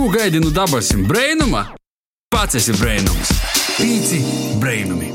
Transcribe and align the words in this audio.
Ko 0.00 0.08
gaidi 0.08 0.40
no 0.40 0.48
dabasim 0.50 1.02
brainuma? 1.04 1.60
Pats 2.32 2.56
esi 2.56 2.72
brainums. 2.72 3.32
Pīci 3.76 4.20
brainumi. 4.56 5.10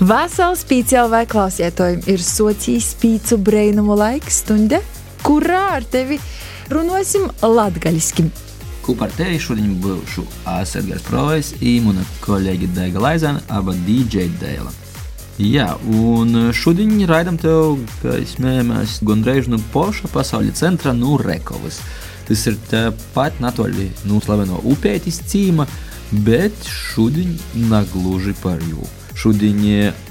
Vasals 0.00 0.64
pīcēlvai 0.66 1.22
klausietojumi 1.30 2.02
ir 2.10 2.26
socijas 2.26 2.90
pīcu 2.98 3.38
brainumu 3.46 3.94
laiks 4.02 4.42
stunde, 4.42 4.82
kurā 5.22 5.62
ar 5.76 5.86
tevi 5.86 6.18
runāsim 6.74 7.30
latgaļiski. 7.46 8.26
Kopā 8.82 9.06
ar 9.06 9.18
tevi 9.22 9.38
šodien 9.38 9.78
būšu 9.86 10.26
Asergars 10.56 11.06
Provais, 11.06 11.54
īmuna 11.62 12.02
kolēģi 12.26 12.74
Daiga 12.74 13.06
Laizana, 13.06 13.46
aba 13.46 13.78
DJ 13.86 14.26
Dēla. 14.42 14.79
Jā, 15.40 15.70
un 15.88 16.50
šodien 16.52 16.98
raidam 17.08 17.38
tev, 17.40 17.78
kā 18.02 18.18
es 18.20 18.34
mēmēs, 18.44 18.98
gandrīz 19.08 19.46
no 19.48 19.56
poša 19.72 20.10
pasaules 20.12 20.58
centra, 20.60 20.92
no 20.92 21.14
Rekovas. 21.16 21.78
Tas 22.28 22.42
ir 22.50 22.58
tepat 22.68 23.38
natoļi 23.40 23.86
no 24.10 24.20
slaveno 24.20 24.58
upētis 24.68 25.22
cīma, 25.30 25.64
bet 26.26 26.52
šodien 26.68 27.38
nagluži 27.70 28.34
par 28.42 28.60
jūku. 28.60 28.90
Šodien 29.16 29.62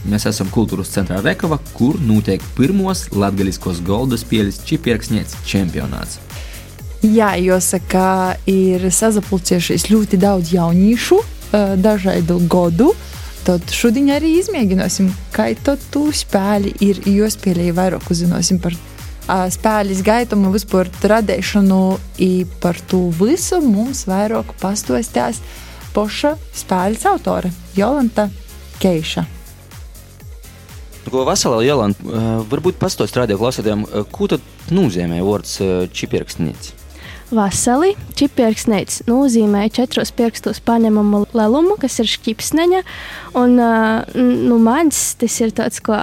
mēs 0.09 0.25
esam 0.31 0.49
kultūras 0.49 0.89
centrā 0.95 1.21
Rekava, 1.21 1.59
kur 1.77 2.01
notiek 2.01 2.41
pirmos 2.57 3.05
latgaļiskos 3.13 3.83
golda 3.85 4.17
spēles 4.17 4.63
čipierksniec 4.65 5.37
čempionāts. 5.45 6.17
Jā, 7.05 7.35
jāsaka, 7.37 8.39
ir 8.49 8.89
sazapulcējušies 8.89 9.91
ļoti 9.93 10.19
daudz 10.25 10.57
jauniešu, 10.57 11.21
dažādu 11.85 12.41
godu. 12.49 12.95
Tad 13.49 13.71
šodien 13.73 14.11
arī 14.13 14.35
izmēģināsim, 14.37 15.07
kā 15.33 15.47
tu 15.89 16.03
spēli 16.13 16.69
ir. 16.85 16.99
Jo 17.09 17.25
spēlēji 17.33 17.73
vairāk 17.73 18.05
uzzināsim 18.13 18.59
par 18.61 18.75
spēles 19.49 20.03
gaitumu, 20.05 20.51
vispār 20.53 20.85
radīšanu, 21.01 21.79
un 21.97 22.51
par 22.61 22.77
to 22.91 23.07
visu 23.17 23.57
mums 23.65 24.03
vairāk 24.05 24.53
pastostās 24.61 25.41
poša 25.95 26.35
spēles 26.53 27.07
autore 27.09 27.49
Jolanta 27.73 28.27
Keiša. 28.83 29.25
Ko 31.09 31.25
Vasalā 31.25 31.63
Jolanta, 31.65 32.05
varbūt 32.53 32.77
pastāst 32.77 33.17
radio 33.17 33.41
klausītājiem, 33.41 33.87
ko 34.13 34.29
tad 34.29 34.45
nozīmē 34.69 35.23
vārds 35.25 35.57
čipierksnīts? 35.89 36.75
Vasali 37.29 37.91
čipierksnīts 38.17 39.03
nozīmē 39.05 39.67
četros 39.69 40.09
pirkstos 40.17 40.57
paņemamu 40.65 41.27
lelumu, 41.37 41.75
kas 41.77 41.99
ir 42.01 42.09
šķipsneņa, 42.09 42.79
un 43.37 43.53
nu, 43.59 44.57
mans 44.63 45.13
tas 45.21 45.35
ir 45.43 45.53
tāds, 45.53 45.77
ko 45.85 45.93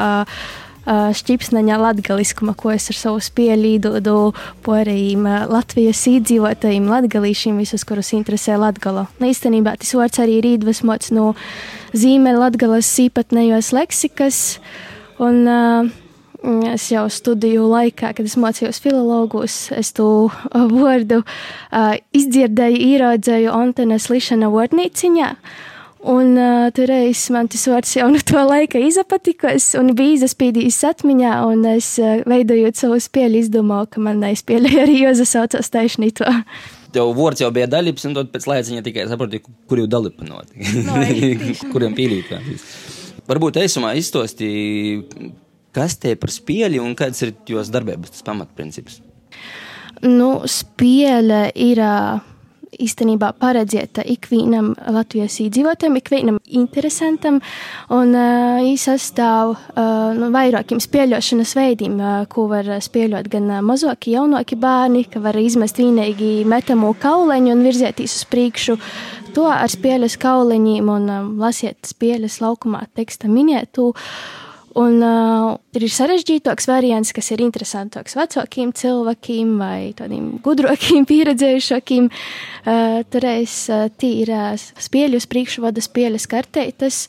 šķipsneņa 0.86 1.80
latgaliskuma, 1.82 2.54
ko 2.54 2.70
es 2.76 2.86
ar 2.92 2.98
savu 3.00 3.18
spēļu 3.26 3.72
īdodu 3.74 4.14
porējiem 4.62 5.26
Latvijas 5.50 6.04
īdzīvotājiem, 6.12 6.86
latgalīšiem, 6.94 7.58
visus, 7.58 7.82
kurus 7.82 8.12
interesē 8.14 8.54
latgalo. 8.62 9.08
Nu, 9.18 9.26
īstenībā 9.26 9.74
tas 9.82 9.90
vārds 9.98 10.22
arī 10.22 10.38
ir 10.38 10.52
iedvesmots 10.54 11.10
no 11.16 11.32
zīmē 11.90 12.36
latgalas 12.38 12.92
īpatnējos 13.02 13.74
leksikas, 13.74 14.42
un 15.18 15.42
uh, 15.50 15.90
es 16.72 16.88
jau 16.92 17.06
studiju 17.12 17.68
laikā, 17.70 18.12
kad 18.16 18.26
es 18.26 18.36
mācījos 18.40 18.80
filologus, 18.82 19.70
es 19.74 19.92
to 19.96 20.28
vārdu 20.52 21.22
uh, 21.22 21.94
izdzirdēju, 22.16 22.82
īraudzēju 22.92 23.54
Antenes 23.54 24.10
Lišana 24.12 24.50
vārnīciņā. 24.52 25.30
Un 26.06 26.36
uh, 26.38 26.68
toreiz 26.76 27.24
man 27.34 27.48
tas 27.50 27.64
vārds 27.66 27.96
jau 27.96 28.06
no 28.12 28.20
to 28.22 28.42
laika 28.46 28.78
izapatikos 28.78 29.72
un 29.80 29.90
bija 29.98 30.20
izaspīdījis 30.20 30.82
atmiņā, 30.92 31.32
un 31.50 31.64
es 31.72 31.94
uh, 32.02 32.20
veidojot 32.28 32.78
savu 32.78 33.00
spēli 33.02 33.40
izdomāju, 33.42 33.88
ka 33.96 34.04
man 34.04 34.22
aizspēlēja 34.28 34.84
arī 34.84 35.00
Joza 35.00 35.26
saucās 35.26 35.72
taišnī 35.72 36.12
to. 36.20 36.28
Tev 36.94 37.10
vārds 37.16 37.42
jau 37.42 37.50
bija 37.52 37.66
dalības, 37.70 38.06
un 38.08 38.14
tad 38.16 38.30
pēc 38.34 38.46
laiciņa 38.48 38.84
tikai 38.86 39.08
saproti, 39.10 39.42
kur 39.42 39.82
jau 39.82 39.88
dalīpanot. 39.96 40.54
No, 40.86 41.00
Kuriem 41.72 41.96
pīlīt. 41.98 42.30
Varbūt 43.26 43.58
eisumā 43.64 43.96
izstāstīja, 43.98 45.02
kas 45.76 45.98
te 46.00 46.14
ir 46.14 46.22
par 46.22 46.32
spēli 46.32 46.80
un 46.82 46.96
kāds 46.98 47.22
ir 47.26 47.34
jos 47.52 47.72
darbības 47.74 48.24
pamatprincips. 48.26 49.02
Nu, 50.04 50.30
spēle 50.48 51.50
ir. 51.54 51.84
Uh, 51.84 52.32
īstenībā 52.82 53.32
paredzēta 53.40 54.04
ikvienam 54.10 54.72
Latvijas 54.92 55.38
iedzīvotājam, 55.44 55.98
ikvienam 56.00 56.38
interesantam, 56.58 57.40
un 57.94 58.14
uh, 58.16 58.62
īsastāv 58.66 59.54
uh, 59.54 60.16
no 60.16 60.30
vairākiem 60.34 60.80
spēļošanas 60.82 61.54
veidiem, 61.58 61.98
uh, 62.00 62.16
ko 62.32 62.46
var 62.50 62.68
spēļot 62.84 63.30
gan 63.32 63.50
uh, 63.50 63.60
mazoki, 63.64 64.16
jaunoki 64.16 64.58
bērni, 64.60 65.06
ka 65.12 65.22
var 65.24 65.38
izmest 65.40 65.80
vienīgi 65.80 66.46
metamo 66.48 66.92
kauleņu 67.02 67.54
un 67.54 67.64
virzēties 67.66 68.18
uz 68.20 68.26
priekšu. 68.32 68.78
To 69.36 69.46
ar 69.52 69.68
spēles 69.68 70.16
kauleņiem 70.20 70.88
un 70.88 71.12
um, 71.12 71.30
lasiet 71.40 71.84
spēles 71.84 72.40
laukumā 72.40 72.86
teksta 72.96 73.28
minētu. 73.28 73.90
Un 74.76 74.98
uh, 75.00 75.54
ir 75.72 75.86
sarežģītāks 75.88 76.66
variants, 76.68 77.14
kas 77.16 77.30
ir 77.32 77.40
interesantāks 77.40 78.16
vecākiem 78.18 78.74
cilvēkiem 78.76 79.54
vai 79.60 79.94
tādiem 79.96 80.34
gudrākiem, 80.44 81.06
pieredzējušākiem. 81.10 82.10
Uh, 82.10 83.00
Toreiz 83.08 83.56
uh, 83.72 83.86
tīrās 83.96 84.74
spēļu 84.84 85.22
uz 85.22 85.28
priekšvada 85.32 85.84
spēles 85.84 86.28
karteitas, 86.28 87.06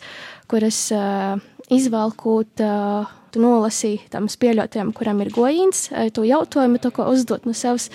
kuras 0.48 0.80
uh, 0.96 1.36
izvalkot. 1.68 2.64
Uh, 2.64 3.14
tu 3.38 3.44
nolasīji 3.44 4.10
tam 4.14 4.28
spēļotājam, 4.32 4.92
kuram 4.98 5.22
ir 5.22 5.32
gojīns, 5.36 5.88
tu 6.16 6.26
jautājumu 6.26 6.82
to, 6.82 6.92
ko 6.96 7.08
uzdot 7.12 7.46
no 7.46 7.54
savas, 7.58 7.90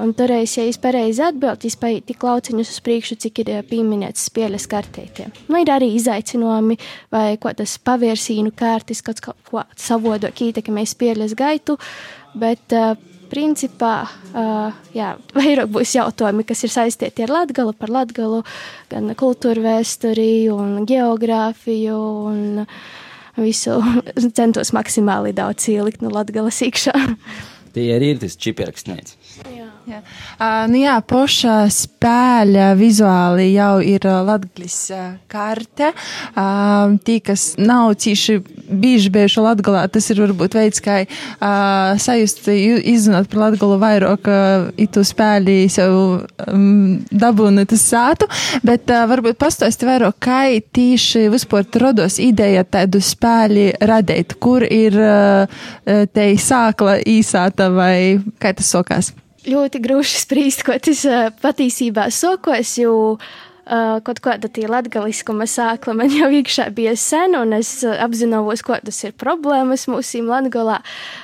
un 0.00 0.12
toreiz, 0.18 0.56
ja 0.58 0.66
es 0.66 0.80
pareizi 0.82 1.22
atbild, 1.28 1.64
es 1.68 1.78
paiet 1.78 2.08
tik 2.08 2.24
lauciņus 2.26 2.72
uz 2.74 2.80
priekšu, 2.84 3.18
cik 3.22 3.44
ir 3.44 3.52
pieminēts 3.68 4.26
spēles 4.30 4.66
kartētiem. 4.70 5.30
Nu, 5.48 5.60
ir 5.62 5.70
arī 5.72 5.92
izaicinājumi, 5.98 6.78
vai 7.14 7.28
ko 7.40 7.54
tas 7.54 7.78
pavērsīnu 7.86 8.54
kārtis, 8.58 9.04
kaut 9.06 9.22
ko 9.22 9.62
savodok 9.78 10.42
ietekmē 10.48 10.84
spēles 10.88 11.36
gaitu, 11.38 11.78
bet 12.38 12.74
uh, 12.76 12.98
principā 13.30 13.94
uh, 14.04 14.78
jā, 14.96 15.14
vairāk 15.38 15.70
būs 15.78 15.94
jautājumi, 15.98 16.46
kas 16.48 16.64
ir 16.66 16.74
saistīti 16.74 17.26
ar 17.26 17.36
Latviju, 17.38 17.74
par 17.78 17.92
Latviju, 17.94 18.42
gan 18.90 19.12
kultūru 19.18 19.62
vēsturi 19.68 20.48
un 20.54 20.80
geogrāfiju. 20.88 22.00
Un, 22.32 22.64
visu 23.42 23.78
centos 24.38 24.74
maksimāli 24.76 25.34
daudz 25.36 25.68
ielikt 25.72 26.04
no 26.04 26.12
Latvijas 26.14 26.62
iekšā. 26.66 26.94
Tie 27.76 27.88
arī 27.94 28.14
ir 28.14 28.22
tas 28.22 28.36
čipierakstnieks. 28.40 29.16
Jā. 29.54 29.67
Uh, 29.88 30.66
nu 30.68 30.82
jā, 30.82 30.98
poša 31.08 31.54
spēļa 31.72 32.68
vizuāli 32.78 33.48
jau 33.54 33.78
ir 33.80 34.04
uh, 34.08 35.14
karte. 35.30 35.92
Uh, 36.34 36.96
tī, 37.04 37.18
kas 37.24 37.54
nav 37.60 37.94
cīši 38.00 38.38
bieži 38.68 39.10
bijuši 39.14 39.44
Latgalā, 39.44 39.86
tas 39.92 40.10
ir 40.12 40.20
varbūt 40.22 40.56
veids, 40.58 40.82
kā 40.84 41.00
uh, 41.04 41.96
sajust, 42.00 42.44
izzinot 42.52 43.30
par 43.32 43.42
Latgalu 43.46 43.78
vairāk, 43.80 44.28
uh, 44.28 44.66
itu 44.80 45.04
spēļi 45.06 45.56
sev 45.72 45.96
um, 45.96 46.98
dabūni 47.08 47.64
tas 47.68 47.86
sātu, 47.88 48.28
bet 48.66 48.90
uh, 48.92 49.06
varbūt 49.10 49.40
pastosti 49.40 49.88
vairāk, 49.88 50.18
kā 50.20 50.42
tīši 50.74 51.28
vispār 51.32 51.64
rodos 51.80 52.18
ideja 52.22 52.66
tādu 52.68 53.00
spēļi 53.04 53.70
radīt, 53.88 54.36
kur 54.42 54.66
ir 54.66 54.98
uh, 55.00 55.64
te 55.84 56.28
sākla 56.38 56.98
īsāta 57.08 57.70
vai 57.72 58.20
kā 58.38 58.52
tas 58.56 58.76
sokās 58.76 59.14
ļoti 59.50 59.82
grūti 59.84 60.22
spriest, 60.22 60.64
ko 60.66 60.76
tas 60.82 61.04
patiesībā 61.42 62.08
sokos, 62.14 62.76
jo 62.80 62.94
uh, 63.16 63.98
kaut 64.04 64.20
kāda 64.24 64.48
tā 64.52 64.66
latgaliskuma 64.70 65.46
sākla 65.48 65.94
man 65.96 66.12
jau 66.12 66.30
iekšā 66.32 66.68
bija 66.74 66.94
sen, 66.98 67.36
un 67.38 67.52
es 67.56 67.70
apzinos, 67.84 68.62
ko 68.64 68.78
tas 68.84 69.00
ir 69.04 69.14
problēmas 69.18 69.88
mūsu 69.90 70.22
latgalā. 70.26 70.80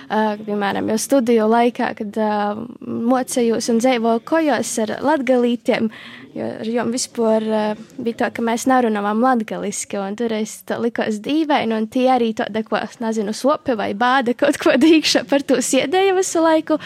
Uh, 0.09 0.35
piemēram, 0.45 0.91
jau 0.93 0.99
studiju 1.01 1.49
laikā, 1.51 1.95
kad 2.01 2.21
uh, 2.21 2.65
mocējos 2.85 3.71
un 3.73 3.81
dzīvoju 3.83 4.25
kojos 4.29 4.75
ar 4.85 4.97
latgalītiem. 5.05 5.91
Jo 6.35 6.49
jām 6.67 6.89
vispār 6.91 7.45
uh, 7.47 7.83
bija 8.03 8.25
tā, 8.25 8.29
ka 8.35 8.43
mēs 8.43 8.65
nerunājām 8.67 9.21
latviešu, 9.23 10.01
un 10.03 10.17
tur 10.19 10.33
es 10.35 10.57
tā 10.67 10.81
likās 10.83 11.21
dīvaini, 11.23 11.77
un 11.77 11.87
tie 11.87 12.09
arī 12.11 12.33
tāda, 12.35 12.65
ko, 12.67 12.81
nezinu, 13.05 13.31
sope 13.37 13.77
vai 13.79 13.93
bāda 13.95 14.35
kaut 14.35 14.59
ko 14.59 14.75
dīkšā 14.83 15.23
par 15.31 15.45
to 15.47 15.61
sēdēju 15.63 16.17
visu 16.19 16.43
laiku. 16.43 16.81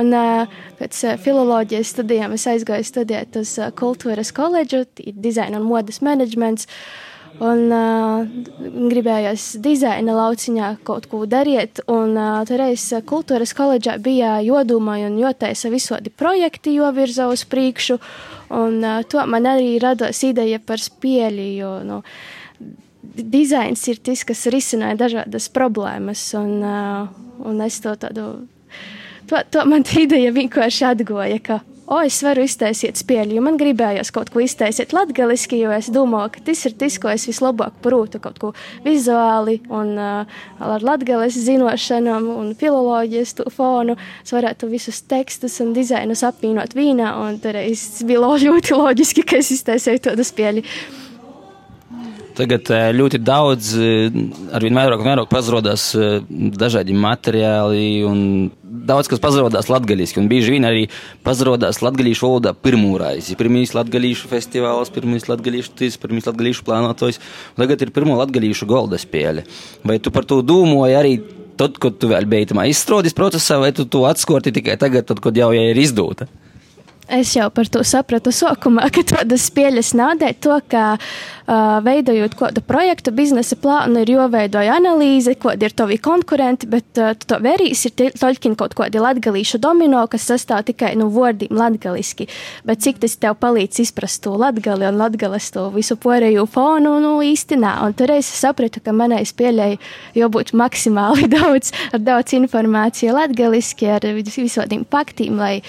Un 0.00 0.16
uh, 0.16 0.60
pēc 0.80 1.02
uh, 1.04 1.18
filoloģijas 1.20 1.92
studijām 1.92 2.38
es 2.38 2.48
aizgāju 2.48 2.88
studēt 2.88 3.36
uz 3.36 3.52
uh, 3.60 3.68
kultūras 3.76 4.32
koledžu, 4.36 4.86
dizaina 4.96 5.60
un 5.60 5.68
modes 5.68 6.00
menedžments. 6.00 6.64
Un 7.36 7.66
uh, 7.68 8.22
gribējās 8.88 9.58
dizaina 9.60 10.14
lauciņā 10.16 10.70
kaut 10.86 11.08
ko 11.10 11.24
darīt. 11.28 11.82
Un 11.92 12.14
uh, 12.16 12.40
toreiz 12.48 12.86
kultūras 13.04 13.52
koledžā 13.56 13.98
bija 14.00 14.38
jodomāja 14.44 15.10
un 15.10 15.18
jotaisa 15.20 15.68
visādi 15.72 16.08
projekti, 16.08 16.78
jo 16.78 16.88
virza 16.96 17.28
uz 17.28 17.44
priekšu. 17.44 17.98
Un 18.56 18.80
uh, 18.80 19.02
to 19.04 19.26
man 19.28 19.50
arī 19.52 19.76
radās 19.82 20.22
ideja 20.24 20.62
par 20.64 20.80
spēli, 20.80 21.50
jo 21.60 21.76
nu, 21.84 22.00
dizains 23.02 23.84
ir 23.92 24.00
tas, 24.00 24.24
kas 24.24 24.46
risināja 24.52 24.96
dažādas 25.04 25.50
problēmas. 25.52 26.24
Un, 26.40 26.56
uh, 26.64 27.08
un 27.44 27.60
es 27.66 27.82
to 27.84 27.92
tādu 28.00 28.30
to, 29.28 29.44
to 29.50 29.64
man 29.68 29.84
tā 29.84 30.00
ideja 30.06 30.32
vienkārši 30.32 30.88
atgoja, 30.94 31.40
ka 31.42 31.60
o, 31.86 32.00
es 32.02 32.18
varu 32.24 32.44
iztaisīt 32.46 33.00
spēļu, 33.00 33.36
jo 33.38 33.44
man 33.46 33.58
gribējās 33.60 34.12
kaut 34.14 34.30
ko 34.34 34.42
iztaisīt 34.44 34.94
latgaliski, 34.96 35.60
jo 35.62 35.72
es 35.74 35.90
domāju, 35.94 36.34
ka 36.36 36.44
tas 36.50 36.64
ir 36.68 36.76
tas, 36.78 36.98
ko 37.02 37.12
es 37.12 37.26
vislabāk 37.28 37.78
prūtu, 37.84 38.20
kaut 38.22 38.40
ko 38.42 38.52
vizuāli 38.84 39.58
un 39.70 39.94
uh, 39.94 40.36
ar 40.60 40.86
latgalis 40.86 41.38
zinošanām 41.46 42.28
un 42.34 42.52
filoloģijas 42.58 43.36
fonu. 43.54 43.96
Es 44.24 44.34
varētu 44.34 44.70
visus 44.70 45.02
tekstus 45.08 45.60
un 45.64 45.74
dizainus 45.76 46.24
apvienot 46.26 46.76
vīnā, 46.76 47.12
un 47.24 47.40
tad 47.42 47.58
es 47.62 47.88
bija 48.06 48.22
ļoti 48.22 48.78
loģiski, 48.78 49.26
ka 49.26 49.40
es 49.42 49.52
iztaisīju 49.58 50.06
to 50.06 50.16
spēļu. 50.26 50.64
Tagad 52.36 52.68
ļoti 52.92 53.18
daudz, 53.24 53.70
eh, 53.80 54.12
arvien 54.52 54.76
vairāk 54.76 55.00
vairāk 55.06 55.28
pazarodās 55.30 55.86
eh, 55.96 56.20
dažādi 56.28 56.92
materiāli, 56.92 58.04
un 58.04 58.50
daudz 58.86 59.10
kas 59.10 59.22
pazarodās 59.22 59.70
latgaļiski, 59.72 60.20
un 60.22 60.28
bieži 60.30 60.54
vien 60.56 60.66
arī 60.68 60.86
pazarodās 61.26 61.82
latgaļīšu 61.84 62.26
valodā 62.26 62.54
pirmo 62.54 62.94
reizi. 63.02 63.36
Pirmīs 63.38 63.74
latgaļīšu 63.76 64.30
festivāls, 64.30 64.92
pirmīs 64.94 65.28
latgaļīšu 65.30 65.74
tis, 65.80 65.98
pirmīs 66.02 66.28
latgaļīšu 66.30 66.66
plānotojs, 66.66 67.20
tagad 67.58 67.82
ir 67.82 67.94
pirmo 67.96 68.18
latgaļīšu 68.22 68.68
golda 68.70 69.00
spēle. 69.02 69.46
Vai 69.86 69.98
tu 70.02 70.14
par 70.14 70.28
to 70.28 70.40
domāji 70.46 70.98
arī 70.98 71.14
tad, 71.58 71.78
kad 71.82 71.98
tu 72.00 72.10
vēl 72.12 72.28
biji 72.30 72.52
tamā 72.52 72.66
izstrādes 72.70 73.16
procesā, 73.16 73.60
vai 73.62 73.72
tu 73.76 73.88
to 73.88 74.04
atskorti 74.08 74.54
tikai 74.54 74.78
tagad, 74.80 75.08
tad, 75.08 75.22
kad 75.24 75.36
jau 75.36 75.52
ir 75.56 75.78
izdota? 75.80 76.28
Es 77.06 77.36
jau 77.36 77.46
par 77.54 77.68
to 77.70 77.84
sapratu 77.86 78.32
sākumā, 78.34 78.88
ka 78.90 79.04
tādas 79.06 79.44
spēļas 79.46 79.92
nādē 79.94 80.32
to, 80.42 80.56
ka 80.66 80.96
uh, 80.98 81.76
veidojot 81.86 82.32
kādu 82.34 82.62
projektu, 82.66 83.12
biznesa 83.14 83.54
plānu, 83.62 84.00
ir 84.02 84.10
jāveidoja 84.10 84.74
analīze, 84.80 85.36
kādi 85.38 85.68
ir 85.68 85.76
tavi 85.78 86.00
konkurenti, 86.02 86.66
bet 86.66 86.98
uh, 86.98 87.12
to 87.14 87.38
verīs 87.44 87.84
ir 87.86 88.10
toļkin 88.18 88.56
kaut 88.58 88.74
kādi 88.74 88.98
latgalīšu 88.98 89.60
domino, 89.62 90.00
kas 90.10 90.26
sastāv 90.32 90.64
tikai 90.66 90.96
no 90.98 91.06
nu, 91.06 91.12
vārdiem 91.14 91.54
latgaliski, 91.54 92.26
bet 92.66 92.82
cik 92.82 92.98
tas 93.04 93.14
tev 93.22 93.38
palīdz 93.38 93.84
izprast 93.84 94.24
to 94.26 94.34
latgali 94.34 94.88
un 94.90 94.98
latgalas 94.98 95.52
to 95.54 95.68
visu 95.76 95.94
porēju 96.02 96.48
fonu, 96.50 96.96
nu 97.04 97.14
īsti 97.22 97.60
nā. 97.62 97.76
Un 97.86 97.94
tur 97.94 98.16
es 98.16 98.32
sapratu, 98.40 98.82
ka 98.82 98.90
manai 98.90 99.22
spēļai 99.30 99.76
jābūt 100.18 100.56
maksimāli 100.58 101.30
daudz, 101.36 101.70
ar 101.94 102.02
daudz 102.02 102.34
informāciju 102.34 103.14
latgaliski, 103.14 103.92
ar 103.94 104.10
visādiem 104.10 104.82
faktiem, 104.90 105.38
lai 105.38 105.60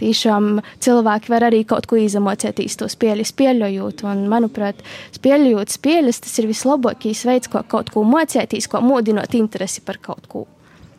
tiešām 0.00 0.60
cilvēki 0.84 1.32
var 1.32 1.48
arī 1.48 1.62
kaut 1.68 1.88
ko 1.90 1.98
izemocētīs 2.00 2.78
to 2.80 2.88
spēļu 2.90 3.26
spēļojot. 3.28 4.04
Un, 4.10 4.26
manuprāt, 4.32 4.82
spēļojot 5.16 5.78
spēļas, 5.78 6.20
tas 6.26 6.36
ir 6.40 6.50
vislabākais 6.50 7.24
veids, 7.28 7.50
ko 7.52 7.64
kaut 7.68 7.92
ko 7.94 8.04
mocētīs, 8.06 8.68
ko 8.70 8.82
modinot 8.84 9.34
interesi 9.38 9.84
par 9.86 10.00
kaut 10.02 10.28
ko. 10.30 10.46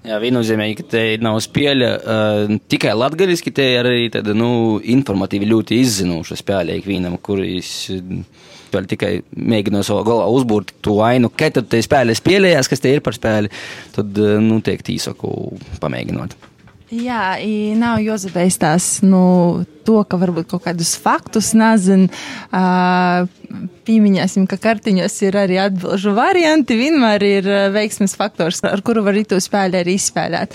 Jā, 0.07 0.21
viennozīmīgi, 0.23 0.75
ka 0.79 0.83
te 0.93 1.01
nav 1.19 1.39
spēļa 1.43 1.87
uh, 1.97 2.53
tikai 2.71 2.93
latgaliski, 2.95 3.51
te 3.51 3.65
ir 3.73 3.89
arī 3.89 4.05
tāda, 4.13 4.31
nu, 4.37 4.77
informatīvi 4.79 5.49
ļoti 5.49 5.81
izzinoša 5.83 6.37
spēle 6.39 6.77
ikvienam, 6.79 7.17
kuris 7.19 7.73
vēl 8.71 8.87
tikai 8.87 9.11
mēģina 9.35 9.83
savā 9.83 10.05
galvā 10.07 10.29
uzbūrt 10.31 10.77
to 10.85 10.99
ainu, 11.03 11.31
ka 11.33 11.49
tad 11.57 11.67
te 11.71 11.81
spēle 11.83 12.15
spēlējās, 12.15 12.71
kas 12.71 12.83
te 12.83 12.93
ir 12.93 13.03
par 13.03 13.17
spēli, 13.17 13.51
tad, 13.95 14.21
nu, 14.43 14.61
tiek 14.63 14.83
tīsaku 14.87 15.33
pamēģinot. 15.83 16.37
Jā, 16.87 17.35
nav 17.75 17.99
jāzabeidz 17.99 18.57
tās, 18.61 18.85
nu, 19.03 19.65
to, 19.87 20.01
ka 20.03 20.19
varbūt 20.19 20.51
kaut 20.51 20.67
kādus 20.67 20.95
faktus 20.99 21.53
nezinu. 21.57 22.11
Uh, 22.51 23.27
Pieminēsim, 23.87 24.43
ka 24.51 24.57
kartiņos 24.59 25.13
ir 25.23 25.37
arī 25.39 25.55
atbildžu 25.63 26.11
varianti. 26.11 26.75
Vienmēr 26.75 27.23
ir 27.23 27.45
veiksmes 27.71 28.17
faktors, 28.19 28.59
ar 28.67 28.81
kuru 28.83 29.05
var 29.05 29.15
itu 29.15 29.37
spēli 29.39 29.79
arī 29.79 29.95
izspēlēt. 29.95 30.51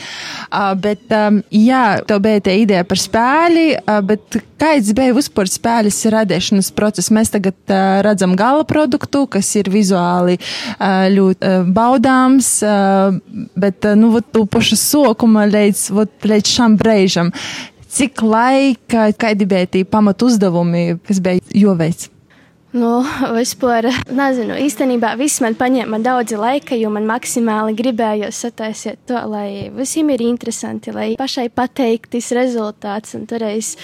Uh, 0.51 0.75
bet, 0.77 1.07
um, 1.17 1.39
jā, 1.49 2.03
tev 2.05 2.21
bija 2.27 2.43
tā 2.45 2.59
ideja 2.61 2.85
par 2.85 3.01
spēli, 3.01 3.65
uh, 3.79 4.03
bet 4.05 4.37
kāds 4.61 4.93
bija 4.97 5.17
vispār 5.17 5.49
spēles 5.49 6.03
radīšanas 6.13 6.69
process? 6.77 7.09
Mēs 7.17 7.33
tagad 7.33 7.57
uh, 7.73 8.03
redzam 8.05 8.37
gala 8.37 8.69
produktu, 8.69 9.25
kas 9.33 9.49
ir 9.57 9.73
vizuāli 9.73 10.37
uh, 10.37 11.09
ļoti 11.17 11.49
uh, 11.49 11.73
baudāms, 11.73 12.59
uh, 12.69 13.17
bet, 13.57 13.81
uh, 13.89 13.97
nu, 13.97 14.13
vat, 14.19 14.29
tu 14.37 14.45
pašu 14.45 14.77
sokuma 14.77 15.49
līdz, 15.49 15.89
vat, 15.97 16.13
līdz 16.29 16.57
šam 16.59 16.77
brīžam 16.77 17.33
cik 17.93 18.25
laika, 18.25 19.11
kādi 19.19 19.49
bija 19.49 19.69
tie 19.69 19.85
pamat 19.89 20.25
uzdevumi, 20.25 20.99
kas 21.07 21.21
bija 21.25 21.43
joveic? 21.55 22.09
Nu, 22.73 23.03
vispār, 23.37 23.91
nezinu, 24.17 24.57
īstenībā 24.65 25.11
viss 25.21 25.43
man 25.45 25.53
paņēma 25.61 25.99
daudz 26.01 26.33
laika, 26.41 26.73
jo 26.81 26.89
man 26.95 27.05
maksimāli 27.05 27.77
gribējās 27.77 28.39
sataisīt 28.47 29.03
to, 29.11 29.19
lai 29.29 29.69
visiem 29.77 30.09
ir 30.15 30.25
interesanti, 30.25 30.95
lai 30.97 31.11
pašai 31.21 31.51
pateiktis 31.53 32.33
rezultāts. 32.33 33.13
Un 33.19 33.29
toreiz 33.29 33.75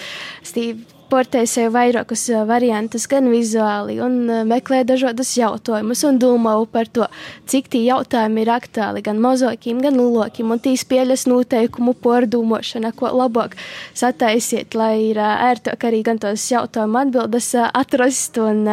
Steve 1.09 1.25
portēju 1.25 1.71
vairākus 1.73 2.27
variantus, 2.45 3.07
gan 3.09 3.31
vizuāli, 3.31 3.95
un 3.97 4.45
meklēju 4.45 4.85
dažādus 4.91 5.31
jautājumus, 5.39 6.03
un 6.05 6.19
domāju 6.21 6.67
par 6.69 6.85
to, 6.85 7.07
cik 7.49 7.71
tie 7.73 7.81
jautājumi 7.87 8.43
ir 8.43 8.51
aktuāli 8.53 9.01
gan 9.01 9.17
mazākiem, 9.17 9.81
gan 9.81 9.97
lielākiem, 9.97 10.51
un 10.53 10.61
tīs 10.61 10.85
pieļas 10.85 11.25
noteikumu 11.25 11.95
pārdomāšana, 11.97 12.93
ko 12.93 13.09
labāk 13.09 13.57
sataisiet, 13.97 14.77
lai 14.77 15.09
ir 15.09 15.17
ērtāk 15.17 15.89
arī 15.89 16.03
gan 16.05 16.21
tos 16.21 16.45
jautājumu 16.51 17.01
atbildes 17.01 17.55
atrast, 17.57 18.37
un 18.37 18.69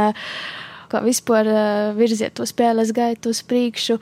kā 0.92 1.04
vispār 1.08 1.48
virziet 1.96 2.36
to 2.36 2.44
spēles 2.44 2.92
gaitu 2.92 3.32
uz 3.32 3.40
priekšu 3.48 3.96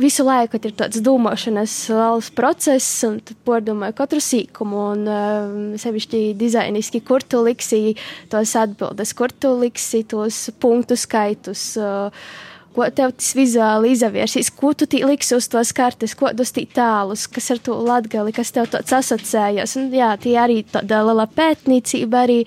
visu 0.00 0.24
laiku 0.26 0.58
ir 0.60 0.74
tāds 0.78 1.02
domāšanas 1.04 1.74
valsts 1.92 2.34
process, 2.36 2.88
un 3.08 3.20
tu 3.24 3.36
pārdomāji 3.46 3.96
katru 3.96 4.20
sīkumu, 4.22 4.82
un 4.94 5.06
um, 5.10 5.54
sevišķi 5.80 6.22
dizainiski, 6.38 7.02
kur 7.06 7.24
tu 7.24 7.42
liksi 7.46 7.96
tos 8.32 8.56
atbildes, 8.58 9.14
kur 9.16 9.32
tu 9.32 9.54
liksi 9.60 10.04
tos 10.08 10.46
punktu 10.60 10.98
skaitus. 11.00 11.72
Uh, 11.80 12.28
ko 12.76 12.86
tev 12.92 13.14
tas 13.16 13.32
vizuāli 13.36 13.94
izaviersīs, 13.94 14.50
ko 14.52 14.72
tu 14.76 14.86
liksi 15.08 15.36
uz 15.36 15.48
tos 15.52 15.72
kartes, 15.76 16.14
ko 16.18 16.30
dos 16.36 16.52
tī 16.54 16.66
tālus, 16.68 17.26
kas 17.30 17.48
ar 17.54 17.60
to 17.64 17.76
latgali, 17.86 18.34
kas 18.36 18.52
tev 18.52 18.68
tāds 18.72 18.92
asociējas. 18.92 19.76
Un, 19.80 19.88
jā, 19.94 20.10
tie 20.20 20.36
arī 20.40 20.60
tāda 20.68 21.00
liela 21.06 21.26
pētniecība 21.30 22.24
arī, 22.26 22.38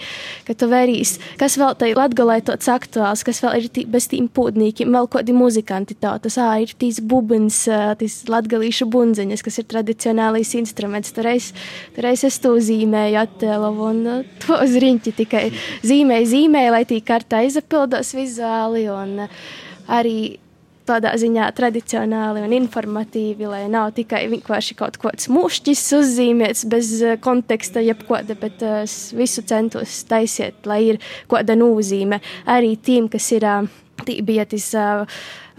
ka 0.47 0.55
tu 0.57 0.69
verīs, 0.69 1.17
kas 1.41 1.57
vēl 1.59 1.77
tai 1.79 1.91
latgalai 1.97 2.39
tāds 2.45 2.69
aktuāls, 2.71 3.23
kas 3.25 3.41
vēl 3.43 3.57
ir 3.61 3.69
tī, 3.73 3.85
bez 3.89 4.09
tīm 4.11 4.29
pūdnīkiem, 4.29 4.91
vēl 4.93 5.09
kādi 5.11 5.35
muzikanti 5.35 5.97
tautas, 5.99 6.37
ā, 6.41 6.51
ir 6.63 6.75
tīs 6.79 7.01
bubins, 7.01 7.63
tīs 8.01 8.21
latgalīšu 8.29 8.89
bunziņas, 8.93 9.45
kas 9.45 9.61
ir 9.61 9.69
tradicionālais 9.71 10.53
instruments. 10.59 11.13
Toreiz, 11.15 11.51
toreiz 11.95 12.25
es 12.27 12.37
to 12.43 12.53
zīmēju 12.61 13.21
attēlovu 13.23 13.89
un 13.89 14.03
to 14.43 14.59
uz 14.59 14.77
riņķi 14.83 15.15
tikai 15.23 15.47
zīmēju, 15.87 16.29
zīmēju, 16.35 16.75
lai 16.75 16.85
tī 16.89 17.01
kartā 17.05 17.41
izapildos 17.47 18.13
vizuāli 18.17 18.85
un 18.93 19.25
uh, 19.25 19.41
arī 19.89 20.19
tādā 20.89 21.13
ziņā 21.19 21.49
tradicionāli 21.57 22.43
un 22.45 22.55
informatīvi, 22.57 23.49
lai 23.49 23.63
nav 23.71 23.91
tikai 23.97 24.23
vienkārši 24.31 24.77
kaut 24.79 24.97
kāds 25.01 25.29
mūšķis 25.31 25.83
uzzīmēts 25.99 26.65
bez 26.71 26.93
eh, 27.03 27.19
konteksta, 27.21 27.83
jebkoda, 27.85 28.37
bet 28.39 28.63
uh, 28.65 28.81
visu 29.17 29.43
centos 29.49 30.01
taisiet, 30.09 30.63
lai 30.69 30.81
ir 30.93 31.03
kāda 31.29 31.57
nozīme 31.59 32.21
arī 32.49 32.75
tiem, 32.77 33.11
kas 33.11 33.31
ir. 33.37 33.47
Uh, 33.49 33.77
Tī 33.99 34.21
bija 34.23 34.45
tas 34.47 34.63
uh, 34.79 35.01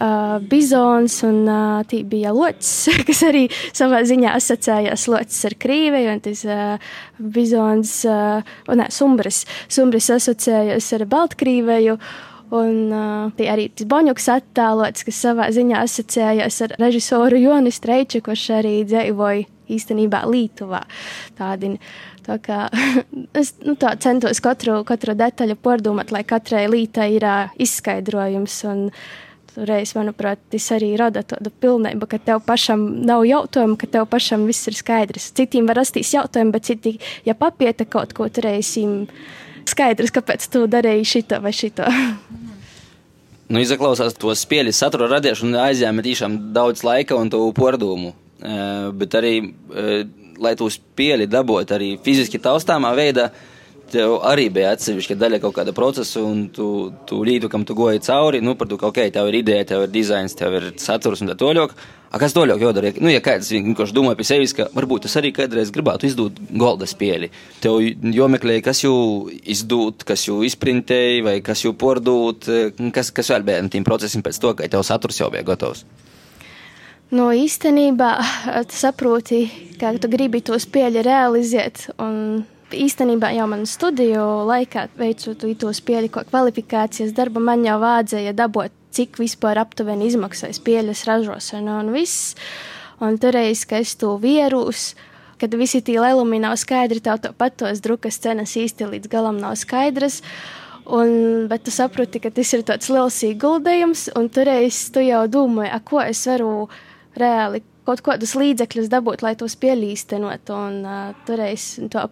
uh, 0.01 0.39
bizons 0.49 1.19
un 1.29 1.43
uh, 1.45 1.83
tī 1.85 1.99
bija 2.09 2.31
locis, 2.33 2.89
kas 3.09 3.21
arī 3.29 3.43
savā 3.53 4.01
ziņā 4.09 4.33
asociējās 4.39 5.05
locis 5.13 5.45
ar 5.51 5.59
krīvei, 5.61 6.07
un 6.09 6.23
tas 6.25 6.41
uh, 6.49 6.95
bizons, 7.21 7.93
uh, 8.09 8.41
un 8.73 8.81
nē, 8.81 8.89
sumbris, 8.97 9.43
sumbris 9.69 10.09
asociējās 10.17 10.89
ar 10.97 11.05
Baltkrīveju. 11.13 11.99
Uh, 12.01 12.31
Un 12.51 12.91
uh, 12.91 13.47
arī 13.47 13.69
tas 13.71 13.87
Boņuks 13.87 14.27
attēlots, 14.35 15.05
kas 15.07 15.23
savā 15.23 15.47
ziņā 15.55 15.85
asociējās 15.87 16.61
ar 16.67 16.75
režisoru 16.83 17.39
Joni 17.39 17.71
Streiču, 17.71 18.23
kurš 18.27 18.49
arī 18.59 18.81
dzīvoja 18.91 19.47
īstenībā 19.71 20.25
Lietuvā. 20.27 20.83
Tādin, 21.39 21.79
tā 22.27 22.41
kā 22.43 22.65
es 23.41 23.55
nu, 23.63 23.77
tā 23.79 23.95
centos 24.03 24.43
katru, 24.43 24.81
katru 24.89 25.15
detaļu 25.19 25.61
pārdomāt, 25.63 26.11
lai 26.11 26.25
katrai 26.27 26.67
lītai 26.73 27.11
ir 27.21 27.27
uh, 27.29 27.59
izskaidrojums. 27.63 28.63
Un, 28.71 28.89
Reiz, 29.51 29.91
manuprāt, 29.99 30.39
tas 30.53 30.69
arī 30.77 30.93
rada 30.95 31.25
tādu 31.27 31.51
pilnību, 31.51 32.07
ka 32.07 32.21
tev 32.23 32.39
pašam 32.47 32.85
nav 33.03 33.25
jautājumu, 33.27 33.75
ka 33.81 33.89
tev 33.91 34.07
pašam 34.07 34.45
viss 34.47 34.71
ir 34.71 34.77
skaidrs. 34.79 35.33
Citiem 35.35 35.67
var 35.67 35.81
rasties 35.81 36.13
jautājumi, 36.15 36.55
bet 36.55 36.69
citi, 36.69 36.93
ja 37.27 37.35
papieta 37.35 37.83
kaut 37.83 38.15
ko, 38.15 38.29
tad 38.31 38.45
reizēm 38.47 39.09
skaidrs, 39.71 40.13
kāpēc 40.15 40.47
tu 40.53 40.65
darīji 40.71 41.09
šito 41.17 41.41
vai 41.43 41.53
šito. 41.57 41.89
Nu, 43.51 43.59
izaklausās 43.59 44.15
to 44.15 44.31
spēļu 44.37 44.71
satura 44.77 45.09
radīšanu, 45.11 45.59
aizņēma 45.59 46.05
tiešām 46.07 46.35
daudz 46.55 46.85
laika 46.87 47.17
un 47.19 47.33
to 47.33 47.41
pordumu. 47.57 48.13
Uh, 48.41 48.93
bet 48.97 49.17
arī, 49.19 49.35
uh, 49.43 50.05
lai 50.41 50.55
to 50.57 50.69
spēli 50.71 51.27
dabūtu 51.29 51.75
arī 51.77 51.89
fiziski 52.05 52.39
taustāmā 52.41 52.93
veidā, 52.97 53.27
tev 53.93 54.19
arī 54.27 54.49
bija 54.53 54.73
atsevišķa 54.75 55.17
daļa 55.21 55.41
kaut 55.43 55.57
kāda 55.59 55.75
procesa, 55.77 56.23
un 56.25 56.47
tu, 56.55 56.67
tu 57.09 57.21
līdu, 57.27 57.51
kam 57.53 57.65
tu 57.69 57.77
goji 57.79 58.03
cauri, 58.07 58.43
nu, 58.45 58.57
par 58.59 58.71
to, 58.71 58.79
ka, 58.81 58.91
ok, 58.91 59.01
tev 59.15 59.31
ir 59.31 59.41
ideja, 59.41 59.67
tev 59.73 59.87
ir 59.87 59.95
dizains, 59.95 60.37
tev 60.39 60.57
ir 60.59 60.69
saturs 60.81 61.23
un 61.25 61.33
tā 61.33 61.37
toļok. 61.41 61.75
A, 62.11 62.19
kas 62.19 62.35
toļok 62.35 62.63
jodara? 62.65 62.91
Nu, 62.99 63.07
ja 63.13 63.21
kāds 63.23 63.53
vienkārši 63.55 63.95
domā 63.95 64.17
pie 64.19 64.27
sevis, 64.27 64.55
ka 64.57 64.67
varbūt 64.75 65.07
es 65.07 65.15
arī 65.21 65.31
kādreiz 65.35 65.71
gribētu 65.71 66.09
izdot 66.09 66.41
golda 66.59 66.89
spēli. 66.91 67.31
Tev 67.63 67.79
jomeklē, 68.17 68.59
kas 68.67 68.83
jau 68.83 68.97
izdot, 69.31 70.03
kas 70.09 70.27
jau 70.27 70.41
izprintēja, 70.47 71.23
vai 71.29 71.37
kas 71.47 71.63
jau 71.63 71.71
pordūt, 71.79 72.51
kas, 72.97 73.13
kas 73.15 73.31
vēl 73.31 73.47
bija 73.47 73.63
tiem 73.71 73.87
procesiem 73.87 74.27
pēc 74.27 74.43
to, 74.43 74.55
ka 74.59 74.71
tev 74.73 74.83
saturs 74.87 75.23
jau 75.23 75.31
bija 75.31 75.47
gatavs. 75.53 75.87
Nu, 77.11 77.31
īstenībā 77.35 78.11
tu 78.71 78.79
saproti, 78.79 79.45
kā 79.79 79.95
tu 79.99 80.11
gribi 80.11 80.43
to 80.47 80.59
spēļu 80.59 81.03
realizēt. 81.07 81.89
Un 82.03 82.43
īstenībā 82.77 83.33
jau 83.37 83.47
man 83.51 83.67
studiju 83.69 84.25
laikā, 84.49 84.89
veicot 84.99 85.45
to 85.59 85.73
spēļu 85.77 86.11
kvalifikācijas 86.31 87.15
darbu, 87.17 87.43
man 87.43 87.65
jau 87.67 87.79
vajadzēja 87.83 88.35
dabūt, 88.39 88.75
cik 88.95 89.21
vispār 89.23 89.61
aptuveni 89.63 90.09
izmaksāja 90.11 90.57
spēļas 90.59 91.05
ražošana 91.09 91.79
un 91.83 91.93
viss. 91.95 92.35
Un 93.01 93.17
toreiz, 93.21 93.65
kad 93.69 93.87
es 93.87 93.95
to 93.97 94.17
vierūs, 94.21 94.91
kad 95.41 95.55
visi 95.57 95.81
tie 95.85 95.97
lēmumi 96.03 96.43
nav 96.43 96.59
skaidri, 96.61 97.01
tev 97.01 97.23
tāpat 97.25 97.57
tos 97.63 97.81
drukas 97.81 98.21
cenas 98.21 98.57
īsti 98.61 98.91
līdz 98.91 99.13
galam 99.13 99.41
nav 99.41 99.57
skaidras. 99.61 100.21
Un, 100.91 101.47
bet 101.49 101.65
tu 101.65 101.73
saproti, 101.73 102.21
ka 102.21 102.33
tas 102.35 102.51
ir 102.57 102.65
tāds 102.67 102.91
liels 102.91 103.21
ieguldījums, 103.25 104.09
un 104.19 104.29
toreiz 104.33 104.89
tu 104.93 105.05
jau 105.05 105.23
domāji, 105.31 105.73
ko 105.87 106.01
es 106.03 106.25
varu 106.27 106.55
reāli 107.17 107.63
kaut 107.87 108.03
kādus 108.07 108.35
līdzekļus 108.39 108.91
dabūt, 108.93 109.23
lai 109.25 109.37
tos 109.39 109.57
pielīstenot. 109.61 110.51
Un 110.55 110.81
uh, 110.85 111.13
toreiz 111.29 111.73
to 111.93 112.09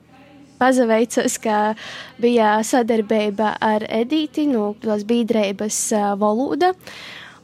pazaveicos, 0.59 1.39
ka 1.43 1.75
bija 2.21 2.59
sadarbība 2.67 3.55
ar 3.61 3.87
Edīti 3.89 4.49
no 4.51 4.73
nu, 4.75 4.99
Bīdrēbas 5.09 5.81
uh, 5.97 6.11
valoda. 6.21 6.75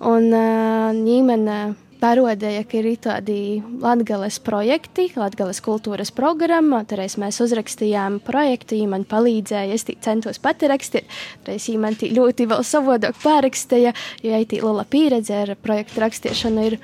Un 0.05 0.29
uh, 0.35 0.91
ņīmene 0.97 1.59
parodēja, 2.05 2.65
ka 2.69 2.81
ir 2.81 2.89
tādi 3.03 3.39
latgales 3.81 4.39
projekti, 4.45 5.09
latgales 5.17 5.61
kultūras 5.65 6.13
programma. 6.15 6.83
Toreiz 6.89 7.17
mēs 7.21 7.41
uzrakstījām 7.45 8.21
projektu, 8.27 8.77
viņa 8.77 8.91
man 8.93 9.07
palīdzēja, 9.09 9.77
es 9.77 9.87
centos 10.05 10.41
pati 10.43 10.69
rakstīt. 10.71 11.09
Toreiz 11.47 11.69
viņa 11.71 11.83
man 11.87 11.99
ļoti 12.19 12.49
vēl 12.51 12.65
savādāk 12.67 13.21
pārakstīja, 13.23 13.95
jo 14.23 14.35
viņa 14.35 14.59
ir 14.59 14.67
liela 14.67 14.85
pieredze 14.91 15.39
ar 15.45 15.55
projektu 15.61 16.05
rakstīšanu. 16.05 16.67
Ir, 16.69 16.79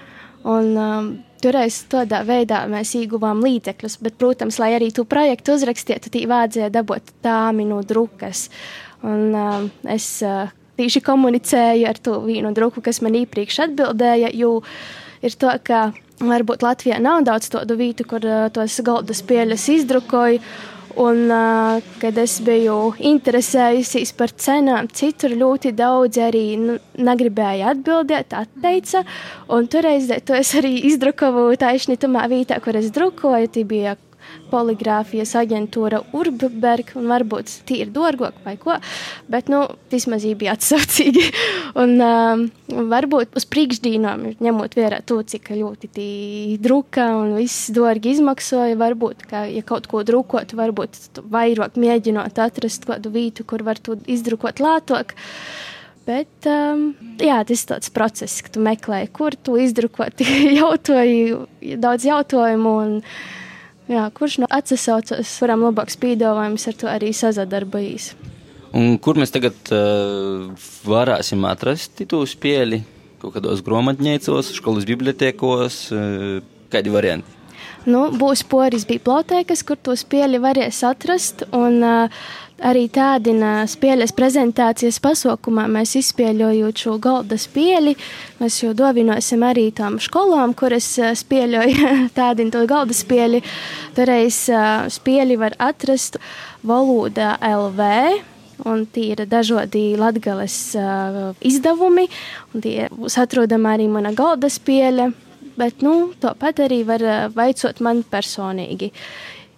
un, 0.49 0.73
um, 0.77 1.11
Toreiz 1.41 1.81
tādā 1.89 2.21
veidā 2.29 2.63
mēs 2.69 2.93
ieguvām 2.99 3.41
līdzekļus, 3.45 3.99
bet, 4.05 4.17
protams, 4.21 4.59
lai 4.61 4.75
arī 4.77 4.91
tu 4.93 5.07
projektu 5.09 5.55
uzrakstītu, 5.57 6.13
tī 6.13 6.27
vajadzēja 6.29 6.73
dabūt 6.75 7.15
tāmi 7.25 7.65
no 7.69 7.81
drukas. 7.87 8.49
Un 9.07 9.33
uh, 9.33 9.63
es 9.89 10.09
uh, 10.27 10.51
tieši 10.81 11.03
komunicēju 11.05 11.89
ar 11.89 12.01
to 12.03 12.19
vienu 12.27 12.53
druku, 12.57 12.83
kas 12.85 13.01
man 13.05 13.17
iepriekš 13.23 13.63
atbildēja, 13.67 14.35
jo 14.37 14.59
ir 15.25 15.37
to, 15.41 15.55
ka 15.65 15.91
varbūt 16.21 16.65
Latvijā 16.67 17.01
nav 17.01 17.25
daudz 17.29 17.49
tādu 17.55 17.79
vietu, 17.81 18.05
kur 18.09 18.25
uh, 18.27 18.51
tos 18.53 18.77
galda 18.85 19.17
spēļas 19.17 19.65
izdrukoju. 19.79 20.45
Un, 21.01 21.31
kad 22.03 22.19
es 22.21 22.35
biju 22.45 22.91
interesējusies 23.11 24.13
par 24.19 24.35
cenām, 24.37 24.91
citur 24.93 25.33
ļoti 25.33 25.73
daudz 25.73 26.21
arī 26.21 26.45
nu, 26.61 26.77
negribēja 27.01 27.71
atbildēt, 27.73 28.37
atteica. 28.37 29.07
Un 29.49 29.71
toreiz 29.73 30.11
to 30.29 30.37
es 30.37 30.53
arī 30.61 30.75
izdrukoju 30.91 31.57
taisni 31.63 31.97
tamā 32.01 32.27
vietā, 32.29 32.61
kur 32.61 32.77
es 32.77 32.91
drukoju. 32.93 33.49
Tie 33.55 33.65
bija 33.65 33.97
poligrāfijas 34.51 35.35
aģentūra 35.41 36.03
Urberg, 36.17 36.93
un 36.99 37.09
varbūt 37.11 37.53
tī 37.69 37.81
ir 37.85 37.93
dārgāk 37.95 38.41
vai 38.45 38.57
ko, 38.61 38.77
bet, 39.31 39.51
nu, 39.53 39.63
vismaz 39.93 40.27
bija 40.41 40.57
atsaucīgi. 40.57 41.25
un 41.83 41.97
um, 42.05 42.45
varbūt 42.91 43.39
uz 43.39 43.47
priekšdīnām, 43.51 44.27
ņemot 44.43 44.77
vērā 44.79 45.01
to, 45.07 45.21
cik 45.23 45.53
ļoti 45.57 45.91
tī 45.97 46.11
druka 46.63 47.11
un 47.19 47.35
viss 47.39 47.71
dārgi 47.75 48.15
izmaksoja, 48.17 48.79
varbūt, 48.81 49.27
ka, 49.31 49.47
ja 49.51 49.65
kaut 49.67 49.89
ko 49.91 50.05
drukot, 50.07 50.55
varbūt 50.59 51.23
vairāk 51.31 51.79
mēģinot 51.81 52.39
atrast 52.43 52.87
kādu 52.89 53.13
vītu, 53.15 53.47
kur 53.49 53.65
var 53.67 53.81
to 53.83 53.99
izdrukot 54.11 54.63
lātok. 54.63 55.15
Bet 56.09 56.49
um, 56.49 56.91
jā, 57.21 57.39
tas 57.47 57.61
ir 57.61 57.69
tāds 57.75 57.93
process, 57.95 58.41
ka 58.43 58.55
tu 58.55 58.63
meklē, 58.65 59.05
kur 59.15 59.37
tu 59.37 59.59
izdrukot, 59.61 60.23
jautāji 60.61 61.77
daudz 61.79 62.07
jautājumu. 62.09 62.73
Un, 62.85 62.97
Jā, 63.91 64.05
kurš 64.15 64.37
no 64.45 64.47
atsaucas, 64.55 65.33
kuram 65.43 65.65
labāks 65.67 65.97
pīdolājums 65.99 66.69
ar 66.71 66.77
to 66.79 66.87
arī 66.91 67.11
sazadarbojas. 67.17 68.13
Un 68.77 68.95
kur 69.03 69.19
mēs 69.19 69.35
tagad 69.35 69.73
uh, 69.75 70.47
varēsim 70.87 71.43
atrast 71.49 72.05
to 72.07 72.23
spēli? 72.31 72.85
Kaut 73.21 73.35
kādos 73.35 73.65
grāmatnīcos, 73.67 74.53
skolas 74.55 74.87
bibliotekos, 74.87 75.81
uh, 75.91 76.39
kādi 76.71 76.95
varianti? 76.95 77.35
Nu, 77.89 78.05
būs 78.15 78.45
poris 78.47 78.87
bibliotēkas, 78.87 79.65
kur 79.67 79.79
to 79.81 79.97
spēli 79.99 80.39
varēs 80.39 80.85
atrast. 80.87 81.43
Un, 81.57 81.83
uh, 81.83 82.23
arī 82.65 82.87
tādina 82.93 83.65
spēles 83.71 84.13
prezentācijas 84.17 85.01
pasaukumā 85.03 85.67
mēs 85.71 85.97
izspēļojot 86.01 86.83
šo 86.85 86.97
galda 87.03 87.39
spēli. 87.41 87.97
Mēs 88.41 88.61
jau 88.63 88.73
dovinosim 88.77 89.45
arī 89.47 89.69
tām 89.77 89.99
skolām, 90.03 90.55
kuras 90.59 90.89
spēļoja 91.23 91.95
tādina 92.19 92.55
to 92.55 92.65
galda 92.71 92.97
spēli. 92.97 93.43
Toreiz 93.97 94.43
spēli 94.97 95.39
var 95.41 95.57
atrast 95.59 96.21
valoda 96.67 97.37
LV. 97.41 97.89
Un 98.69 98.85
tie 98.93 99.15
ir 99.15 99.25
dažādi 99.25 99.95
latgales 99.97 100.55
uh, 100.77 101.31
izdevumi, 101.41 102.05
un 102.53 102.61
tie 102.61 102.91
būs 102.93 103.17
atrodama 103.23 103.73
arī 103.73 103.87
mana 103.89 104.13
galda 104.13 104.51
spēle, 104.53 105.07
bet, 105.57 105.81
nu, 105.81 106.11
to 106.21 106.35
pat 106.37 106.61
arī 106.61 106.83
var 106.85 107.05
vaicot 107.33 107.81
man 107.81 108.03
personīgi. 108.05 108.91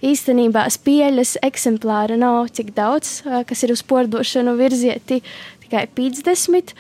Īstenībā 0.03 0.65
spēļas 0.75 1.37
eksemplāra 1.47 2.17
nav 2.19 2.49
cik 2.57 2.73
daudz, 2.75 3.21
kas 3.47 3.63
ir 3.63 3.71
uz 3.75 3.85
pordošanu 3.87 4.57
virzieti 4.59 5.21
tikai 5.63 5.87
50. 5.95 6.75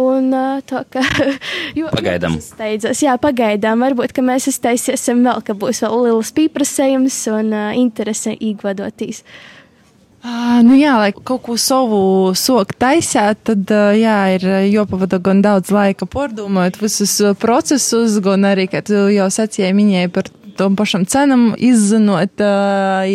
Un 0.00 0.30
tā 0.68 0.82
kā 0.92 1.02
pagaidām. 1.96 2.38
Steidzas, 2.40 3.00
jā, 3.02 3.16
pagaidām. 3.20 3.82
Varbūt, 3.84 4.14
ka 4.16 4.24
mēs 4.24 4.48
iztaisīsim 4.52 5.24
vēl, 5.26 5.40
ka 5.44 5.56
būs 5.58 5.82
vēl 5.84 6.04
liels 6.06 6.34
pieprasījums 6.36 7.16
un 7.34 7.50
uh, 7.52 7.70
interese 7.76 8.36
īgvadotīs. 8.36 9.24
Uh, 10.20 10.60
nu 10.64 10.76
jā, 10.76 10.94
lai 11.00 11.10
kaut 11.16 11.42
ko 11.46 11.56
savu 11.56 12.00
soku 12.36 12.76
taisāt, 12.80 13.40
tad 13.48 13.72
uh, 13.72 13.90
jā, 13.96 14.16
ir 14.36 14.44
jāpavada 14.68 15.18
gan 15.24 15.40
daudz 15.44 15.72
laika 15.72 16.08
pārdomājot 16.08 16.76
visus 16.82 17.16
procesus, 17.40 18.20
gan 18.24 18.44
arī, 18.52 18.68
kā 18.70 18.84
tu 18.84 19.08
jau 19.10 19.30
sacīji, 19.32 19.72
minēji 19.76 20.12
par 20.12 20.28
tom 20.60 20.76
pašam 20.76 21.04
cenam 21.04 21.54
izzinot. 21.58 22.40
Uh, 22.40 23.08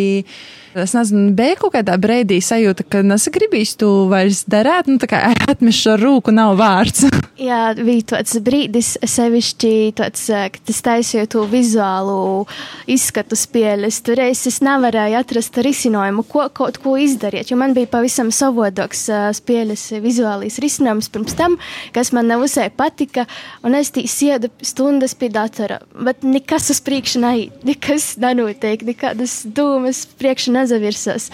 Es 0.76 0.92
nezinu, 0.92 1.30
bija 1.32 1.54
kaut 1.56 1.72
kādā 1.72 1.94
brīdī 1.96 2.36
sajūta, 2.44 2.84
ka 2.92 3.00
nesagribīs 3.00 3.70
tu 3.80 3.88
vairs 4.10 4.42
darīt, 4.44 4.90
nu 4.90 5.00
tā 5.00 5.08
kā 5.08 5.22
atmešu 5.48 5.94
ar 5.94 6.02
rūku 6.04 6.34
nav 6.36 6.58
vārds. 6.60 7.06
Jā, 7.48 7.70
bija 7.78 8.04
tāds 8.12 8.36
brīdis, 8.44 8.90
sevišķi 9.00 9.70
tāds, 9.96 10.26
ka 10.28 10.60
tas 10.68 10.80
taisīja 10.84 11.24
to 11.32 11.46
vizuālu 11.48 12.44
izskatu 12.92 13.38
spēles. 13.40 14.02
Toreiz 14.04 14.42
es 14.50 14.58
nevarēju 14.64 15.16
atrast 15.16 15.56
risinājumu, 15.64 16.26
ko 16.28 16.44
kaut 16.52 16.76
ko 16.84 16.98
izdarīt, 17.00 17.52
jo 17.52 17.56
man 17.60 17.72
bija 17.76 17.88
pavisam 17.96 18.28
savādāks 18.28 19.06
spēles 19.40 19.86
vizuālīs 20.04 20.60
risinājums 20.60 21.08
pirms 21.12 21.38
tam, 21.40 21.56
kas 21.96 22.12
man 22.16 22.28
nevisai 22.28 22.68
patika, 22.68 23.24
un 23.64 23.80
es 23.80 23.94
tī 23.96 24.04
siedu 24.12 24.52
stundas 24.60 25.16
pie 25.16 25.32
datora, 25.32 25.80
bet 25.96 26.24
nekas 26.24 26.68
uz 26.76 26.84
priekšu 26.84 27.24
neiet, 27.24 27.64
nekas 27.64 28.12
nenotiek, 28.20 28.84
nekādas 28.92 29.40
dūmas 29.56 30.04
priekšu 30.20 30.52
nezinu 30.52 30.65
azavirsas. 30.66 31.30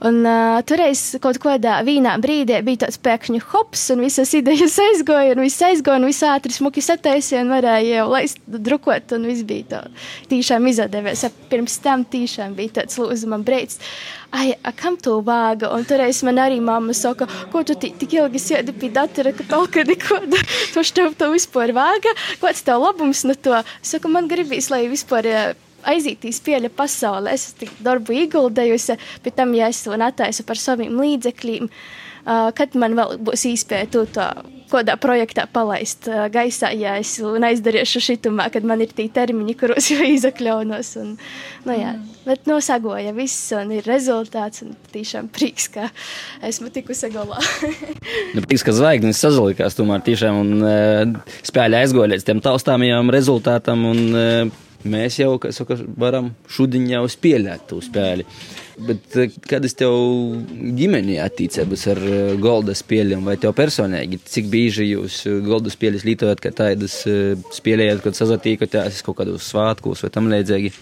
Un 0.00 0.22
uh, 0.24 0.58
toreiz 0.64 1.02
kaut 1.20 1.36
kādā 1.42 1.76
vīnā 1.84 2.14
brīdī 2.22 2.56
bija 2.64 2.86
tāds 2.86 2.96
pēkšņu 3.04 3.42
hops, 3.50 3.82
un 3.92 4.04
visas 4.06 4.32
idejas 4.36 4.78
aizgoja, 4.80 5.34
un 5.36 5.44
viss 5.44 5.60
aizgoja, 5.66 6.00
un 6.00 6.08
viss 6.08 6.24
ātri 6.24 6.56
smuki 6.56 6.84
sataisīja, 6.84 7.44
un 7.44 7.52
varēja 7.52 8.00
jau 8.00 8.06
laist 8.14 8.40
drukot, 8.48 9.12
un 9.16 9.28
viss 9.28 9.44
bija 9.44 9.68
tā. 9.74 9.82
Tīšām 10.32 10.70
izdevies. 10.72 11.26
Pirms 11.52 11.76
tam 11.84 12.06
tīšām 12.08 12.56
bija 12.56 12.80
tāds 12.80 12.96
lūzuma 13.00 13.42
brīdis. 13.44 13.80
Ai, 14.30 14.54
a, 14.62 14.70
kam 14.72 14.96
tu 14.96 15.16
vāga? 15.26 15.72
Un 15.74 15.84
toreiz 15.84 16.22
man 16.26 16.38
arī 16.38 16.60
mamma 16.62 16.94
saka, 16.94 17.26
ko 17.52 17.64
tu 17.66 17.74
tik 17.74 18.06
ilgi 18.14 18.40
sēdi 18.40 18.72
pie 18.78 18.92
datora, 18.94 19.34
ka 19.34 19.46
palka 19.50 19.82
neko, 19.84 20.20
tu 20.72 20.84
štev 20.86 21.16
to 21.18 21.32
vispār 21.34 21.74
vāga, 21.76 22.14
kāds 22.40 22.62
tev 22.64 22.80
labums 22.84 23.24
no 23.26 23.34
to? 23.34 23.58
Saka, 23.82 24.08
man 24.08 24.30
gribīs, 24.30 24.70
lai 24.70 24.86
vispār 24.88 25.28
aizītīs 25.88 26.42
pieļa 26.46 26.72
pasaulē. 26.76 27.34
Es 27.36 27.50
tik 27.58 27.72
darbu 27.84 28.16
ieguldējusi, 28.24 28.98
bet 29.24 29.38
tam, 29.38 29.54
ja 29.58 29.70
es 29.72 29.82
to 29.86 29.96
netaisu 29.98 30.46
par 30.48 30.60
saviem 30.60 31.00
līdzekļiem, 31.00 31.68
uh, 31.70 32.48
kad 32.56 32.76
man 32.78 32.96
vēl 32.98 33.18
būs 33.26 33.46
iespēja 33.50 33.90
to, 33.92 34.06
to 34.14 34.26
kādā 34.70 34.94
projektā 35.00 35.46
palaist 35.50 36.06
uh, 36.10 36.26
gaisā, 36.32 36.70
ja 36.76 36.96
es 37.00 37.16
neizdarīšu 37.20 38.02
šitumā, 38.04 38.48
kad 38.54 38.66
man 38.66 38.82
ir 38.84 38.92
tie 38.94 39.08
termiņi, 39.12 39.56
kuros 39.58 39.90
jau 39.92 40.06
izakļaunos. 40.06 40.92
Un, 41.02 41.12
nu, 41.66 41.74
jā, 41.74 41.94
mm. 41.96 42.06
Bet 42.26 42.46
nosagoja 42.50 43.14
viss 43.16 43.50
un 43.56 43.72
ir 43.74 43.86
rezultāts 43.88 44.64
un 44.66 44.74
tiešām 44.94 45.30
prieks, 45.32 45.70
ka 45.72 45.88
esmu 46.46 46.70
tikusi 46.74 47.10
galā. 47.14 47.40
nu, 48.36 48.44
prieks, 48.44 48.64
ka 48.66 48.76
zvaigznes 48.76 49.20
sazalikās 49.22 49.78
tomēr 49.78 50.04
tiešām 50.06 50.40
un 50.44 50.56
uh, 50.60 51.36
spēļa 51.48 51.86
līdz 51.90 52.26
tiem 52.26 52.42
taustāmajām 52.44 53.10
rezultātam 53.14 53.86
un 53.88 54.02
uh, 54.14 54.58
mēs 54.84 55.18
jau, 55.20 55.34
saka, 55.52 55.76
varam 56.00 56.32
šodien 56.50 56.88
jau 56.90 57.04
spēlēt 57.10 57.66
to 57.70 57.80
spēli. 57.84 58.26
Bet 58.80 59.16
kādas 59.44 59.76
tev 59.76 59.92
ģimenē 60.78 61.18
attīstības 61.24 61.86
ar 61.92 62.00
golda 62.40 62.72
spēļiem, 62.76 63.26
vai 63.28 63.36
tev 63.40 63.52
personīgi, 63.58 64.22
cik 64.24 64.48
bieži 64.52 64.88
jūs 64.92 65.22
golda 65.44 65.72
spēļus 65.72 66.06
lietojat, 66.08 66.40
ka 66.40 66.54
tādas 66.62 67.02
spēlējat, 67.56 68.00
kad 68.06 68.16
sazatīkoties 68.16 69.02
kaut 69.04 69.20
kādos 69.20 69.50
svētkos 69.52 70.06
vai 70.06 70.14
tam 70.14 70.32
līdzīgi? 70.32 70.72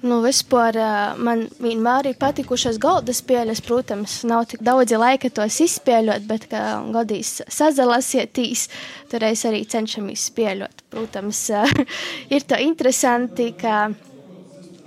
Nu, 0.00 0.22
vispār 0.24 0.76
man 1.20 1.42
vienmēr 1.60 2.08
ir 2.08 2.16
patikušas 2.20 2.78
galda 2.80 3.12
spēles. 3.12 3.60
Protams, 3.64 4.20
nav 4.24 4.46
tik 4.48 4.62
daudz 4.64 4.94
laika 4.96 5.28
tos 5.36 5.58
izspēlēt, 5.60 6.24
bet, 6.28 6.46
kā 6.48 6.62
godīs 6.94 7.40
sazalasieties, 7.52 8.68
tur 9.12 9.26
es 9.28 9.44
arī 9.48 9.66
cenšamies 9.68 10.30
spēlēt. 10.30 10.86
Protams, 10.92 11.42
ir 12.34 12.48
tā 12.48 12.62
interesanti, 12.64 13.52
ka 13.60 13.90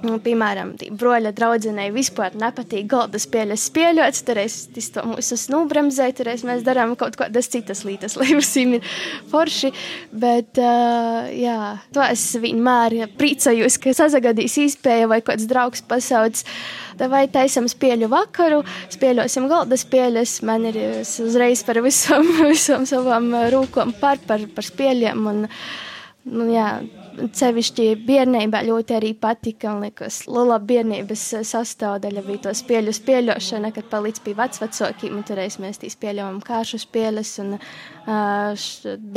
Nu, 0.04 0.18
piemēram, 0.20 0.74
broļa 1.00 1.32
draudzenei 1.32 1.88
vispār 1.96 2.34
nepatīk 2.36 2.90
galda 2.92 3.20
spēles 3.24 3.70
spēļot, 3.70 4.18
tad 4.28 4.40
es 4.44 4.90
to 4.92 5.04
mūsu 5.08 5.38
nubremzēju, 5.54 6.16
tad 6.18 6.44
mēs 6.50 6.66
darām 6.66 6.98
kaut 7.00 7.16
kādas 7.20 7.48
citas 7.52 7.86
lietas, 7.88 8.18
lai 8.20 8.34
visiem 8.36 8.76
ir 8.80 8.90
forši. 9.32 9.72
Bet, 10.12 10.60
uh, 10.60 11.30
jā, 11.32 11.58
to 11.96 12.04
es 12.04 12.26
vienmēr 12.44 12.98
priecājos, 13.16 13.80
ka 13.80 13.94
sazagadīs 13.96 14.58
īspēja 14.66 15.08
vai 15.12 15.22
kāds 15.24 15.48
draugs 15.48 15.86
pasauc. 15.88 16.44
Vai 17.00 17.24
taisam 17.32 17.70
spēļu 17.72 18.10
vakaru, 18.12 18.60
spēļosim 18.94 19.48
galda 19.50 19.80
spēles. 19.80 20.36
Man 20.46 20.68
ir 20.70 20.82
uzreiz 21.02 21.64
par 21.64 21.80
visam, 21.86 22.28
visam 22.52 22.84
savām 22.90 23.32
rūkām 23.56 23.96
par, 24.04 24.20
par, 24.28 24.44
par 24.52 24.68
spēļiem. 24.68 25.24
Un, 25.32 25.48
nu, 26.28 26.52
jā, 26.52 26.68
Cevišķi 27.14 27.86
bērnībā 28.08 28.64
ļoti 28.66 28.96
arī 28.98 29.12
patika 29.14 29.74
un 29.76 29.84
liekas, 29.86 30.24
liela 30.26 30.58
bērnības 30.58 31.26
sastāvdaļa 31.46 32.24
bija 32.26 32.44
to 32.48 32.54
spēļu 32.58 32.96
spēļošana, 32.98 33.72
kad 33.76 33.88
palīdz 33.92 34.24
pie 34.26 34.34
vecvecākiem, 34.40 35.20
un 35.20 35.28
toreiz 35.28 35.60
mēs 35.62 35.82
tīs 35.84 35.98
spēļojam 35.98 36.42
kāršu 36.48 36.82
spēles 36.82 37.36
un 37.44 37.56
uh, 37.60 38.68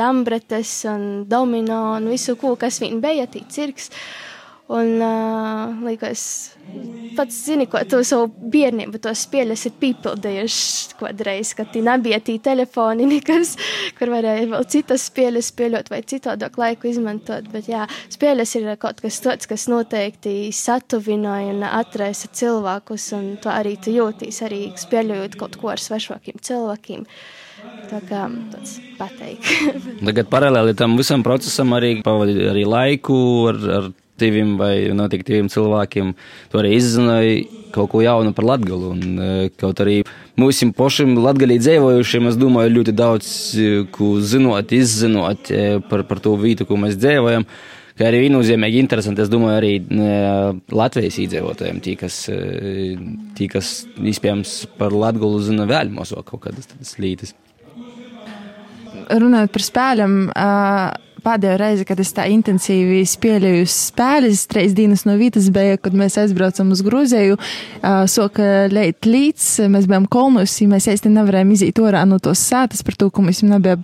dambretes 0.03 0.79
un 0.93 1.26
domino 1.31 1.83
un 1.97 2.09
visu, 2.12 2.37
ko, 2.41 2.55
kas 2.61 2.83
vien 2.85 3.00
bija, 3.05 3.29
tī 3.33 3.47
cirks. 3.49 3.91
Uh, 3.91 4.36
Un, 4.67 4.97
uh, 4.99 5.77
liekas, 5.87 6.23
pats 7.15 7.37
zini, 7.47 7.69
ko 7.71 7.79
tu 7.87 8.01
savu 8.03 8.27
bērnību, 8.51 8.99
tos 8.99 9.21
spēļus 9.23 9.63
ir 9.69 9.75
pīpildījuši 9.79 10.97
kādreiz, 10.99 11.53
kad 11.55 11.69
tī 11.71 11.85
nebija 11.87 12.19
tī 12.27 12.35
telefoni, 12.43 13.07
nekas, 13.13 13.55
kur 13.95 14.11
varēja 14.11 14.49
vēl 14.51 14.65
citas 14.73 15.05
spēles 15.07 15.53
spēļot 15.53 15.91
vai 15.93 16.01
citādāk 16.11 16.59
laiku 16.59 16.91
izmantot. 16.91 17.47
Bet 17.53 17.71
jā, 17.71 17.85
spēles 18.11 18.57
ir 18.59 18.67
kaut 18.83 18.99
kas 19.05 19.21
tāds, 19.23 19.47
kas 19.47 19.69
noteikti 19.71 20.51
satuvināja 20.51 21.53
un 21.55 21.63
atraisa 21.69 22.33
cilvēkus, 22.35 23.13
un 23.15 23.29
to 23.43 23.53
arī 23.53 23.77
tu 23.79 23.95
jūtīs, 23.95 24.41
arī 24.49 24.65
spēļojot 24.75 25.37
kaut 25.39 25.61
ko 25.61 25.71
ar 25.77 25.83
svešākiem 25.83 26.43
cilvēkiem. 26.43 27.05
Tā 27.87 28.01
kā 28.09 28.25
tāds 28.51 28.81
pateik. 28.99 29.47
Tagad 30.09 30.27
paralēli 30.33 30.75
tam 30.79 30.99
visam 30.99 31.23
procesam 31.27 31.71
arī 31.79 32.01
pavadīja 32.03 32.51
arī 32.51 32.67
laiku 32.67 33.21
ar, 33.53 33.63
ar 33.79 33.89
diviem 34.21 34.57
vai 34.61 34.89
notiktīviem 34.97 35.51
cilvēkiem. 35.53 36.13
Tu 36.53 36.61
arī 36.61 36.75
izzināji 36.77 37.47
kaut 37.77 37.93
ko 37.93 38.03
jaunu 38.05 38.33
par 38.37 38.47
Latgalu. 38.49 38.93
Un, 38.95 39.21
e, 39.21 39.31
kaut 39.61 39.81
arī 39.85 40.01
mūsim 40.41 40.73
pašiem 40.77 41.17
Latgalī 41.21 41.59
dzīvojušiem, 41.63 42.29
es 42.31 42.39
domāju, 42.41 42.77
ļoti 42.79 42.97
daudz 42.97 43.31
e, 43.61 43.71
ko 43.93 44.17
zinot, 44.21 44.73
izzinot 44.73 45.51
e, 45.53 45.65
par, 45.91 46.07
par 46.09 46.23
to 46.25 46.37
vietu, 46.41 46.69
ko 46.69 46.79
mēs 46.81 46.99
dzīvojam. 47.01 47.47
Kā 47.97 48.11
arī 48.11 48.27
viennozīmīgi 48.27 48.83
interesanti, 48.83 49.25
es 49.25 49.31
domāju, 49.33 49.55
arī 49.57 49.71
Latvijas 50.77 51.17
iedzīvotājiem, 51.23 51.79
tie, 51.81 51.95
kas, 51.97 52.19
tie, 53.39 53.47
kas 53.49 53.71
iespējams 53.97 54.53
par 54.77 54.93
Latgulu 54.93 55.41
zina 55.41 55.65
vēl 55.71 55.89
mazāk 55.95 56.29
kaut 56.29 56.43
kādas 56.45 56.93
lītas. 57.01 57.33
Runājot 59.07 59.55
par 59.55 59.65
spēļiem, 59.65 60.21
uh 60.29 61.05
pēdējo 61.26 61.56
reizi, 61.60 61.86
kad 61.89 62.00
es 62.02 62.12
tā 62.15 62.26
intensīvi 62.30 63.02
spēlēju 63.08 63.67
spēles, 63.71 64.45
trīs 64.50 64.75
dienas 64.76 65.04
no 65.08 65.17
vītas 65.19 65.49
bija, 65.54 65.78
kad 65.80 65.97
mēs 65.97 66.19
aizbraucam 66.23 66.71
uz 66.75 66.82
Grūziju, 66.86 67.39
soka 68.10 68.67
leit 68.71 69.06
līdz, 69.08 69.47
mēs 69.73 69.89
bijām 69.91 70.06
kolnus, 70.10 70.54
mēs 70.71 70.89
īsti 70.93 71.10
nevarējām 71.15 71.52
iziet 71.56 71.80
orā 71.82 72.04
no 72.08 72.21
tos 72.23 72.43
sētas 72.47 72.84
par 72.86 72.99
to, 72.99 73.10
ka 73.10 73.25
mums 73.25 73.43
nebija 73.47 73.76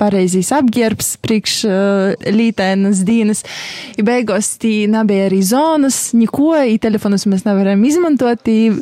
pareizīs 0.00 0.52
apģērbs 0.56 1.14
priekš 1.24 1.56
lītēnas 2.32 3.02
dienas. 3.08 3.44
I 3.96 4.04
beigās 4.06 4.52
tī 4.62 4.74
nebija 4.90 5.28
arī 5.30 5.40
zonas, 5.46 6.00
neko, 6.16 6.54
i 6.74 6.78
telefonus 6.82 7.26
mēs 7.30 7.46
nevarējām 7.48 7.86
izmantot, 7.88 8.52
i, 8.52 8.72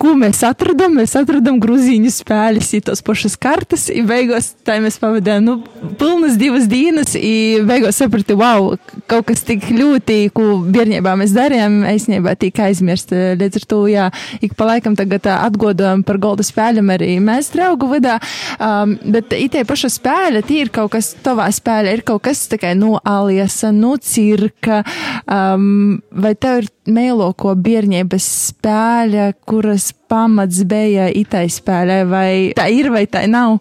ko 0.00 0.14
mēs 0.18 0.44
atradam, 0.46 0.98
mēs 1.00 1.16
atradam 1.18 1.58
Grūzīņu 1.62 2.14
spēles, 2.14 2.70
i 2.78 2.82
tos 2.86 3.02
pašas 3.06 3.38
kartas, 3.40 3.88
i 3.90 4.04
beigās 4.06 4.52
tā 4.66 4.78
mēs 4.82 5.00
pavadījām, 5.02 5.46
nu, 5.46 5.58
pilnas 5.98 6.38
divas 6.40 6.68
dienas, 6.70 7.16
i 7.18 7.47
beigās 7.68 7.98
sapratu, 8.00 8.36
wow, 8.38 8.72
kaut 9.10 9.26
kas 9.30 9.42
tik 9.46 9.68
ļoti, 9.74 10.18
ko 10.34 10.60
bērnībā 10.66 11.14
mēs 11.18 11.34
darījām, 11.36 11.80
īstenībā 11.90 12.34
tika 12.40 12.68
aizmirst. 12.68 13.12
Līdz 13.12 13.60
ar 13.60 13.66
to, 13.70 13.80
jā, 13.90 14.06
ik 14.44 14.54
pa 14.58 14.68
laikam 14.72 14.96
tagad 14.98 15.26
atgodojam 15.32 16.04
par 16.06 16.20
golda 16.22 16.46
spēļiem 16.46 16.92
arī 16.94 17.10
mēs 17.24 17.52
draugu 17.54 17.90
vidā, 17.92 18.18
um, 18.60 18.96
bet 19.14 19.34
itē 19.36 19.64
paša 19.68 19.92
spēle, 19.96 20.44
tie 20.46 20.62
ir 20.64 20.72
kaut 20.74 20.92
kas, 20.96 21.12
tavā 21.24 21.48
spēle 21.54 21.96
ir 21.96 22.04
kaut 22.06 22.24
kas 22.28 22.46
tikai 22.52 22.74
no 22.78 22.96
aliesa, 23.02 23.72
no 23.74 23.96
cirka, 23.96 24.82
um, 25.24 25.98
vai 26.10 26.34
tev 26.38 26.62
ir 26.62 26.70
mēloko 26.88 27.52
bērnības 27.58 28.30
spēle, 28.48 29.32
kuras 29.48 29.90
pamats 30.08 30.64
bija 30.68 31.08
itai 31.12 31.46
spēlē, 31.52 32.02
vai 32.08 32.30
tā 32.56 32.68
ir 32.72 32.90
vai 32.94 33.06
tā 33.10 33.26
nav? 33.30 33.60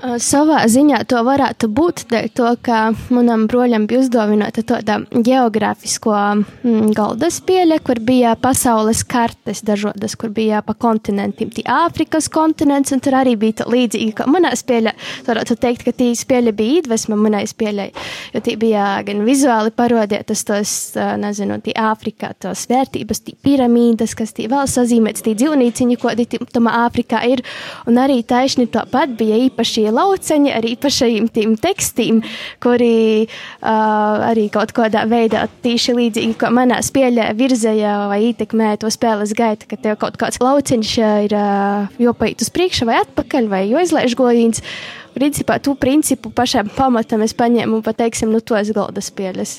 Savā 0.00 0.62
ziņā 0.70 1.02
to 1.10 1.20
varētu 1.26 1.68
būt, 1.76 2.06
dēļ 2.08 2.28
to, 2.32 2.50
ka 2.64 2.78
manam 3.12 3.44
broļam 3.50 3.84
bija 3.88 4.00
uzdāvināta 4.00 4.62
tāda 4.64 4.96
geogrāfisko 5.12 6.14
mm, 6.16 6.92
galda 6.96 7.28
spēle, 7.32 7.76
kur 7.84 8.00
bija 8.00 8.32
pasaules 8.40 9.02
kartes 9.04 9.60
dažādas, 9.66 10.16
kur 10.16 10.32
bija 10.32 10.62
pa 10.64 10.72
kontinentiem. 10.72 11.50
Tī 11.52 11.64
Āfrikas 11.68 12.30
kontinents, 12.32 12.94
un 12.96 13.02
tur 13.04 13.18
arī 13.18 13.34
bija 13.40 13.66
līdzīgi, 13.68 14.14
ka 14.16 14.28
manā 14.30 14.54
spēlē, 14.56 14.94
varētu 15.26 15.58
teikt, 15.60 15.84
ka 15.84 15.94
tī 15.96 16.08
spēle 16.16 16.54
bija 16.56 16.80
iedvesma 16.80 17.18
manai 17.20 17.44
spēlei, 17.50 17.90
jo 18.32 18.42
tī 18.46 18.56
bija 18.60 18.86
gan 19.04 19.20
vizuāli 19.28 19.74
parodētas 19.76 20.46
tos, 20.48 20.74
nezinu, 21.20 21.60
tī 21.60 21.76
Āfrikā 21.76 22.32
tos 22.40 22.64
vērtības, 22.72 23.22
tī 23.26 23.36
piramīdas, 23.36 24.16
kas 24.16 24.32
tī 24.36 24.48
vēl 24.48 24.64
sazīmēts, 24.64 25.26
tī 25.28 25.36
dzīvnīciņi, 25.44 26.00
ko 26.00 26.16
tī 26.16 26.40
tomā 26.40 26.78
Āfrikā 26.86 27.20
ir, 27.34 27.44
un 27.90 28.00
arī 28.00 28.22
taisni 28.24 28.64
to 28.72 28.88
pat 28.88 29.12
bija 29.20 29.36
īpaši 29.44 29.89
šie 29.90 29.96
lauceņi 29.96 30.52
ar 30.54 30.64
īpašajiem 30.64 31.28
tiem 31.32 31.56
tekstiem, 31.58 32.22
kuri 32.62 33.26
uh, 33.26 34.30
arī 34.30 34.48
kaut 34.50 34.72
kādā 34.72 35.06
veidā 35.08 35.48
tīši 35.62 35.94
līdzīgi, 35.96 36.36
kā 36.38 36.50
manā 36.50 36.80
spēlē 36.82 37.34
virzēja 37.34 38.08
vai 38.08 38.30
ietekmē 38.30 38.78
to 38.78 38.90
spēles 38.90 39.34
gaitu, 39.34 39.66
ka 39.68 39.76
tev 39.76 39.98
kaut 39.98 40.16
kāds 40.16 40.40
lauciņš 40.40 40.94
ir 41.26 41.34
uh, 41.34 41.88
jopait 41.98 42.40
uz 42.40 42.50
priekšu 42.50 42.86
vai 42.86 43.00
atpakaļ 43.02 43.48
vai 43.50 43.66
joizlaiž 43.70 44.16
goļīns. 44.16 44.62
Principā, 45.10 45.58
tu 45.58 45.74
principu 45.74 46.30
pašam 46.30 46.70
pamatam 46.70 47.24
es 47.24 47.34
paņēmu, 47.34 47.82
pateiksim, 47.82 48.30
nu 48.30 48.40
tos 48.40 48.70
galda 48.70 49.02
spēles. 49.02 49.58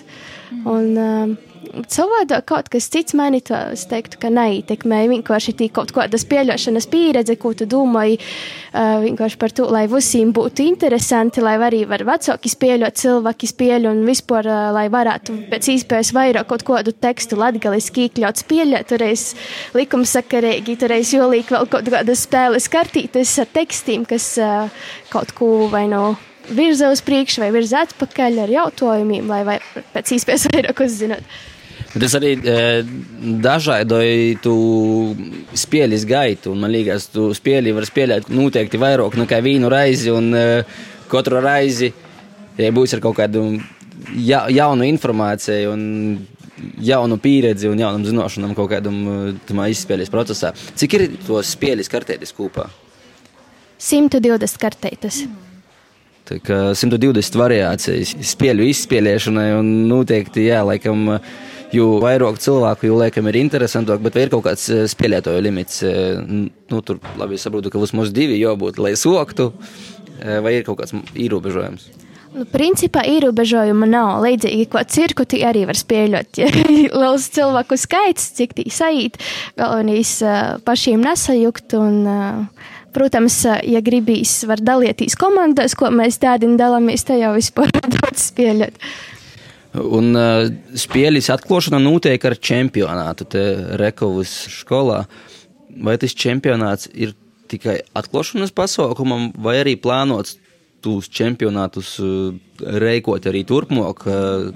Mm. 0.52 0.68
Un, 0.72 0.92
uh, 0.96 1.51
savādāk 1.92 2.46
kaut 2.50 2.70
kas 2.72 2.88
cits 2.92 3.16
mani 3.18 3.42
to, 3.46 3.58
es 3.76 3.86
teiktu, 3.90 4.20
ka 4.22 4.32
neietekmē. 4.34 5.04
Vienkārši 5.12 5.54
tī 5.60 5.68
kaut 5.74 5.94
kādas 5.96 6.26
pieļaušanas 6.30 6.88
pieredze, 6.92 7.36
ko 7.40 7.54
tu 7.58 7.68
domāji, 7.70 8.18
uh, 8.20 9.00
vienkārši 9.04 9.40
par 9.42 9.54
to, 9.56 9.68
lai 9.72 9.86
visiem 9.92 10.34
būtu 10.36 10.66
interesanti, 10.68 11.44
lai 11.44 11.58
arī 11.62 11.84
var 11.90 12.04
vecāki 12.08 12.52
spēļot, 12.52 13.02
cilvēki 13.04 13.52
spēļ 13.52 13.90
un 13.92 14.02
vispār, 14.08 14.50
uh, 14.50 14.72
lai 14.76 14.88
varētu 14.94 15.38
pēc 15.52 15.72
iespējas 15.76 16.14
vairāk 16.18 16.50
kaut 16.52 16.66
kādu 16.68 16.96
tekstu 16.96 17.40
latgaliski 17.40 18.08
iekļaut 18.08 18.44
spēļot, 18.44 18.90
toreiz 18.92 19.28
likumsakarīgi, 19.78 20.80
toreiz 20.82 21.14
jolīk 21.16 21.54
vēl 21.54 21.70
kaut 21.72 21.94
kādas 21.94 22.26
spēles 22.28 22.68
kartītes 22.72 23.38
ar 23.42 23.54
tekstiem, 23.54 24.08
kas 24.10 24.34
uh, 24.42 24.84
kaut 25.14 25.34
ko 25.38 25.70
vai 25.72 25.88
no 25.92 26.12
virza 26.50 26.90
uz 26.92 27.02
priekšu 27.06 27.44
vai 27.44 27.52
virza 27.54 27.86
atpakaļ 27.86 28.44
ar 28.46 28.52
jautājumiem, 28.58 29.30
lai 29.30 29.44
vai 29.48 29.58
pēc 29.94 30.18
iespējas 30.18 30.50
vairāk 30.52 30.84
uzzināt. 31.92 32.02
Tas 32.04 32.16
arī 32.18 32.32
e, 32.38 32.84
dažādoja 33.44 34.40
tu 34.42 34.56
spēļas 35.54 36.06
gaitu, 36.08 36.52
un 36.54 36.64
man 36.64 36.72
liekas, 36.72 37.10
tu 37.12 37.32
spēļi 37.36 37.76
var 37.76 37.86
spēlēt 37.86 38.30
noteikti 38.30 38.80
vairāk 38.82 39.18
nekā 39.20 39.42
vienu 39.44 39.70
raizi, 39.70 40.12
un 40.12 40.34
e, 40.34 40.64
katru 41.12 41.42
raizi, 41.44 41.92
ja 42.58 42.72
būs 42.72 42.96
ar 42.96 43.02
kaut 43.04 43.18
kādu 43.20 43.60
ja, 44.16 44.46
jaunu 44.50 44.88
informāciju 44.88 45.74
un 45.74 45.84
jaunu 46.82 47.18
pieredzi 47.18 47.70
un 47.70 47.80
jaunam 47.80 48.06
zināšanām 48.06 48.56
kaut 48.56 48.70
kādam 48.72 49.38
tamā 49.48 49.70
izspēles 49.72 50.12
procesā. 50.14 50.54
Cik 50.76 50.98
ir 50.98 51.08
tos 51.26 51.56
spēļas 51.56 51.90
kartētis 51.92 52.36
kopā? 52.38 52.70
120 53.82 54.60
karteitas. 54.62 55.24
Tā 56.30 56.38
kā 56.46 56.58
120 56.78 57.38
variācijas 57.40 58.14
spēļu 58.30 58.68
izspēlēšanai 58.70 59.48
un 59.58 59.72
noteikti, 59.90 60.46
jā, 60.52 60.62
laikam, 60.64 61.18
jo 61.76 61.88
vairāk 62.02 62.40
cilvēku, 62.42 62.90
jo 62.90 63.00
laikam 63.00 63.30
ir 63.32 63.40
interesantāk, 63.42 64.02
bet 64.04 64.20
ir 64.20 64.32
kaut 64.34 64.46
kāds 64.50 64.68
eh, 64.72 64.84
spēlētoju 64.92 65.46
limits? 65.48 65.82
Eh, 65.88 66.22
Nu, 66.72 66.78
tur 66.80 67.02
labi 67.20 67.36
saprotu, 67.36 67.68
ka 67.68 67.82
vismaz 67.82 68.14
divi 68.16 68.38
jābūt, 68.40 68.78
lai 68.80 68.94
soktu, 68.96 69.50
eh, 70.22 70.38
vai 70.40 70.54
ir 70.56 70.64
kaut 70.64 70.80
kāds 70.80 70.96
ierobežojums? 71.20 71.90
Nu, 72.32 72.46
principā 72.48 73.04
ierobežojuma 73.12 73.90
nav. 73.92 74.22
Līdzīgi 74.24 74.70
kā 74.72 74.86
cirku, 74.88 75.26
tie 75.28 75.42
arī 75.50 75.66
var 75.68 75.76
ir 75.76 76.56
liels 77.02 77.28
cilvēku 77.36 77.76
skaits, 77.76 78.32
cik 78.38 78.56
tī 78.56 78.70
saīt, 78.72 79.20
galvenais 79.60 80.24
pašiem 80.64 81.04
nesajukt. 81.04 81.76
Un, 81.76 82.48
protams, 82.96 83.44
ja 83.68 83.84
gribīs, 83.84 84.46
var 84.48 84.64
dalīties 84.64 85.20
komandās, 85.20 85.76
ko 85.76 85.92
mēs 85.92 86.20
tādiem 86.24 86.56
dalāmies, 86.60 87.04
tā 87.04 87.20
jau 87.20 87.36
vispār 87.36 87.72
daudz 88.00 88.32
spēlēt. 88.32 88.80
Un 89.72 90.12
uh, 90.20 90.50
spēļas 90.76 91.30
atklāšana 91.38 91.80
notiek 91.80 92.24
ar 92.28 92.36
čempionātu 92.36 93.28
Rekovas 93.80 94.34
skolā. 94.52 95.06
Vai 95.72 95.96
tas 96.02 96.12
čempionāts 96.12 96.90
ir 96.92 97.14
tikai 97.52 97.78
atklāšanas 97.96 98.52
pasaukumam, 98.56 99.30
vai 99.40 99.62
arī 99.62 99.78
plānots 99.80 100.36
tos 100.84 101.08
čempionātus 101.08 101.94
uh, 102.04 102.34
reikot 102.60 103.30
arī 103.32 103.46
turpmāk 103.48 104.04
uh, 104.12 104.52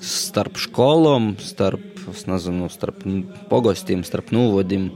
starp 0.00 0.56
skolām, 0.60 1.34
starp, 1.40 1.84
nezinu, 2.28 2.70
starp 2.72 3.04
pogostiem, 3.52 4.04
starp 4.06 4.32
novodiem? 4.32 4.92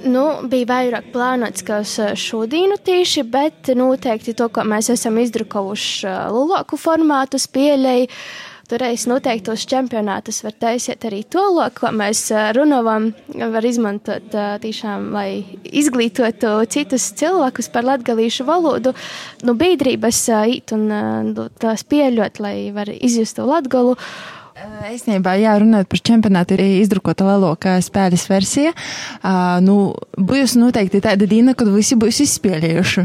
Nu, 0.00 0.24
bija 0.48 0.66
vairāk 0.70 1.10
plānots, 1.12 1.64
ka 1.66 1.80
uz 1.84 1.96
uh, 2.00 2.14
šodienu 2.16 2.78
tieši, 2.84 3.24
bet 3.28 3.72
noteikti 3.76 4.32
to, 4.36 4.48
ko 4.52 4.64
mēs 4.68 4.88
esam 4.94 5.18
izdrukojuši 5.20 6.06
uh, 6.08 6.22
lielāku 6.32 6.80
formātu 6.80 7.40
spēlēji, 7.40 8.08
Toreiz 8.70 9.02
noteiktos 9.10 9.64
čempionātus 9.66 10.44
var 10.44 10.52
taisīt 10.62 11.02
arī 11.08 11.24
to 11.26 11.42
loku, 11.56 11.80
ko 11.80 11.90
mēs 11.90 12.20
uh, 12.30 12.52
runājam, 12.54 13.08
var 13.50 13.66
izmantot 13.66 14.36
tiešām, 14.62 15.08
lai 15.10 15.42
izglītotu 15.66 16.52
citus 16.70 17.08
cilvēkus 17.18 17.66
par 17.74 17.88
latgalīšu 17.88 18.46
valodu. 18.46 18.94
Nu, 19.42 19.56
biedrības 19.58 20.22
īt 20.54 20.70
un 20.76 20.86
tās 21.58 21.82
pieļot, 21.82 22.38
lai 22.38 22.70
var 22.76 22.94
izjust 22.94 23.40
to 23.40 23.48
latgalu. 23.50 23.98
Īstenībā, 24.60 25.36
jā, 25.40 25.54
runājot 25.62 25.88
par 25.88 26.00
čempionātu, 26.04 26.56
ir 26.56 26.80
izdrukota 26.82 27.24
lielākā 27.24 27.76
spēles 27.84 28.26
versija. 28.28 28.72
Uh, 29.22 29.56
nu, 29.64 29.76
būs 30.18 30.56
noteikti 30.60 31.00
tāda 31.04 31.28
diena, 31.30 31.54
kad 31.56 31.70
visi 31.72 31.96
būs 32.00 32.20
izspēlējuši. 32.26 33.04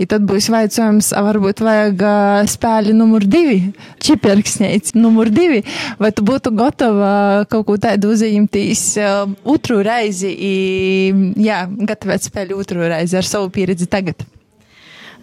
Ja 0.00 0.08
tad 0.14 0.24
būs 0.28 0.48
vaicājums, 0.54 1.10
varbūt 1.26 1.60
vajag 1.66 2.04
uh, 2.08 2.38
spēli 2.48 2.94
numur 2.96 3.26
divi, 3.28 3.74
čiperksnēts 4.04 4.96
numur 4.96 5.28
divi, 5.34 5.60
vai 6.00 6.12
tu 6.16 6.24
būtu 6.24 6.54
gatava 6.56 7.12
kaut 7.52 7.66
ko 7.68 7.76
tādu 7.82 8.14
uzņemties 8.14 8.86
uh, 9.02 9.34
otru 9.44 9.82
reizi, 9.84 10.32
i, 10.32 10.54
jā, 11.44 11.64
gatavēt 11.68 12.30
spēli 12.30 12.56
otru 12.56 12.88
reizi 12.88 13.20
ar 13.20 13.28
savu 13.28 13.52
pieredzi 13.52 13.90
tagad. 13.92 14.24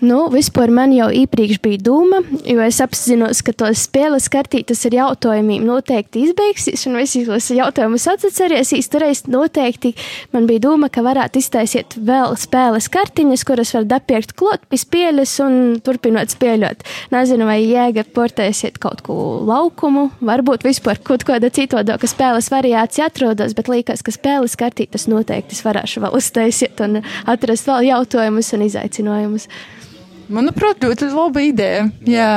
Nu, 0.02 0.24
vispār 0.34 0.72
man 0.74 0.90
jau 0.96 1.12
iepriekš 1.14 1.60
bija 1.62 1.78
doma, 1.86 2.24
jo 2.42 2.64
es 2.66 2.80
apzinos, 2.82 3.44
ka 3.46 3.54
tos 3.54 3.84
spēles 3.86 4.26
kartītes 4.34 4.80
ar 4.90 4.96
jautājumiem 4.98 5.62
noteikti 5.62 6.24
izbeigsies, 6.26 6.88
un 6.90 6.96
visi 6.98 7.22
tos 7.28 7.52
jautājumus 7.54 8.08
atcerēsīs. 8.10 8.90
Toreiz 8.90 9.22
noteikti 9.30 9.92
man 10.34 10.48
bija 10.50 10.64
doma, 10.64 10.90
ka 10.90 11.04
varētu 11.06 11.38
iztaisīt 11.44 11.94
vēl 12.02 12.34
spēles 12.42 12.90
kartiņas, 12.90 13.44
kuras 13.46 13.76
var 13.78 13.86
dapiekt 13.92 14.34
klot 14.40 14.66
pie 14.72 14.80
spēles 14.82 15.36
un 15.46 15.60
turpinot 15.86 16.34
spēlēt. 16.34 16.82
Nezinu, 17.14 17.46
vai 17.46 17.60
jēga 17.60 18.02
portēsiet 18.16 18.82
kaut 18.82 19.04
ko 19.06 19.20
laukumu, 19.46 20.08
varbūt 20.18 20.66
vispār 20.66 20.98
kaut 21.06 21.28
kāda 21.30 21.54
citādāka 21.54 22.10
spēles 22.10 22.50
variācija 22.50 23.12
atrodas, 23.12 23.54
bet 23.54 23.70
liekas, 23.70 24.02
ka 24.02 24.16
spēles 24.18 24.58
kartītes 24.58 25.06
noteikti 25.14 25.54
es 25.54 25.62
varēšu 25.68 26.02
vēl 26.08 26.18
uztaisīt 26.18 26.82
un 26.88 27.04
atrast 27.30 27.70
vēl 27.70 27.92
jautājumus 27.92 28.52
un 28.58 28.66
izaicinājumus. 28.66 29.48
Manuprāt, 30.32 30.84
ļoti 30.84 31.12
laba 31.12 31.44
ideja. 31.44 31.88
Jā 32.08 32.34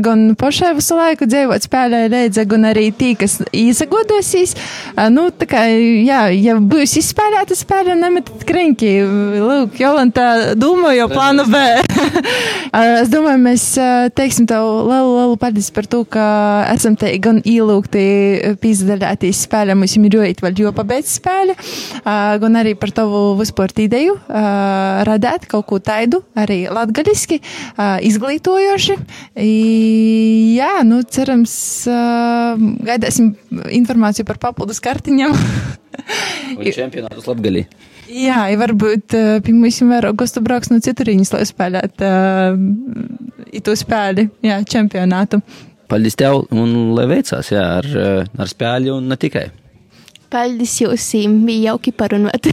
gan 0.00 0.32
pašai 0.38 0.72
visu 0.78 0.96
laiku 0.96 1.26
dzīvot 1.28 1.66
spēlē 1.66 2.04
reidze, 2.12 2.44
gan 2.48 2.66
arī 2.70 2.88
tī, 2.96 3.12
kas 3.18 3.38
īsagodosīs. 3.56 4.54
Nu, 5.12 5.28
tā 5.36 5.48
kā, 5.50 5.64
jā, 5.68 6.24
ja 6.32 6.56
būs 6.58 6.96
izspēlēta 7.00 7.56
spēle, 7.58 7.96
nemetat 7.98 8.44
krinki. 8.48 8.92
Lūk, 9.42 9.76
Jolanta 9.80 10.54
domāju 10.58 11.08
plānu 11.12 11.46
B. 11.50 11.62
es 13.02 13.12
domāju, 13.12 13.42
mēs 13.44 13.66
teiksim 14.16 14.48
tev 14.50 14.66
lielu, 14.88 15.12
lielu 15.18 15.38
paldies 15.40 15.70
par 15.74 15.88
to, 15.90 16.02
ka 16.08 16.24
esam 16.72 16.96
te 16.98 17.12
gan 17.22 17.42
ielūgti 17.44 18.04
pīzdaļātīs 18.62 19.44
spēlē, 19.46 19.76
mums 19.78 19.96
ir 19.98 20.18
jūt 20.18 20.42
vēl 20.44 20.64
jo 20.64 20.72
pabeidz 20.76 21.16
spēle, 21.18 21.56
gan 22.04 22.60
arī 22.60 22.74
par 22.78 22.92
tavu 22.94 23.32
vispār 23.40 23.72
ideju 23.82 24.18
radēt 25.08 25.46
kaut 25.50 25.66
ko 25.68 25.78
taidu, 25.82 26.22
arī 26.38 26.64
latgaliski, 26.72 27.40
izglītojoši. 28.08 28.98
I, 29.42 29.52
jā, 30.56 30.82
nu, 30.86 31.00
cerams, 31.08 31.54
uh, 31.90 32.60
gaidāsim 32.86 33.32
informāciju 33.72 34.28
par 34.28 34.40
papildus 34.42 34.82
kartiņām. 34.84 35.34
čempionātus 36.78 37.28
Latgalī. 37.30 37.66
Jā, 38.12 38.44
ja 38.50 38.58
varbūt 38.60 39.14
pie 39.44 39.54
mums 39.56 39.78
vairāk 39.88 40.18
gostu 40.20 40.42
brauks 40.44 40.72
no 40.72 40.80
citurīņas, 40.84 41.32
lai 41.36 41.44
spēlētu 41.48 42.08
uh, 42.08 43.62
to 43.64 43.76
spēli, 43.78 44.28
jā, 44.44 44.60
čempionātu. 44.68 45.40
Paldies 45.92 46.16
tev 46.16 46.46
un 46.56 46.94
lai 46.96 47.08
veicās, 47.10 47.52
jā, 47.52 47.64
ar, 47.80 47.88
ar 48.24 48.48
spēļu 48.48 48.96
un 48.96 49.10
ne 49.12 49.20
tikai. 49.20 49.50
Paldies 50.32 50.78
jums, 50.80 51.10
bija 51.44 51.72
jauki 51.72 51.92
parunāt. 51.92 52.48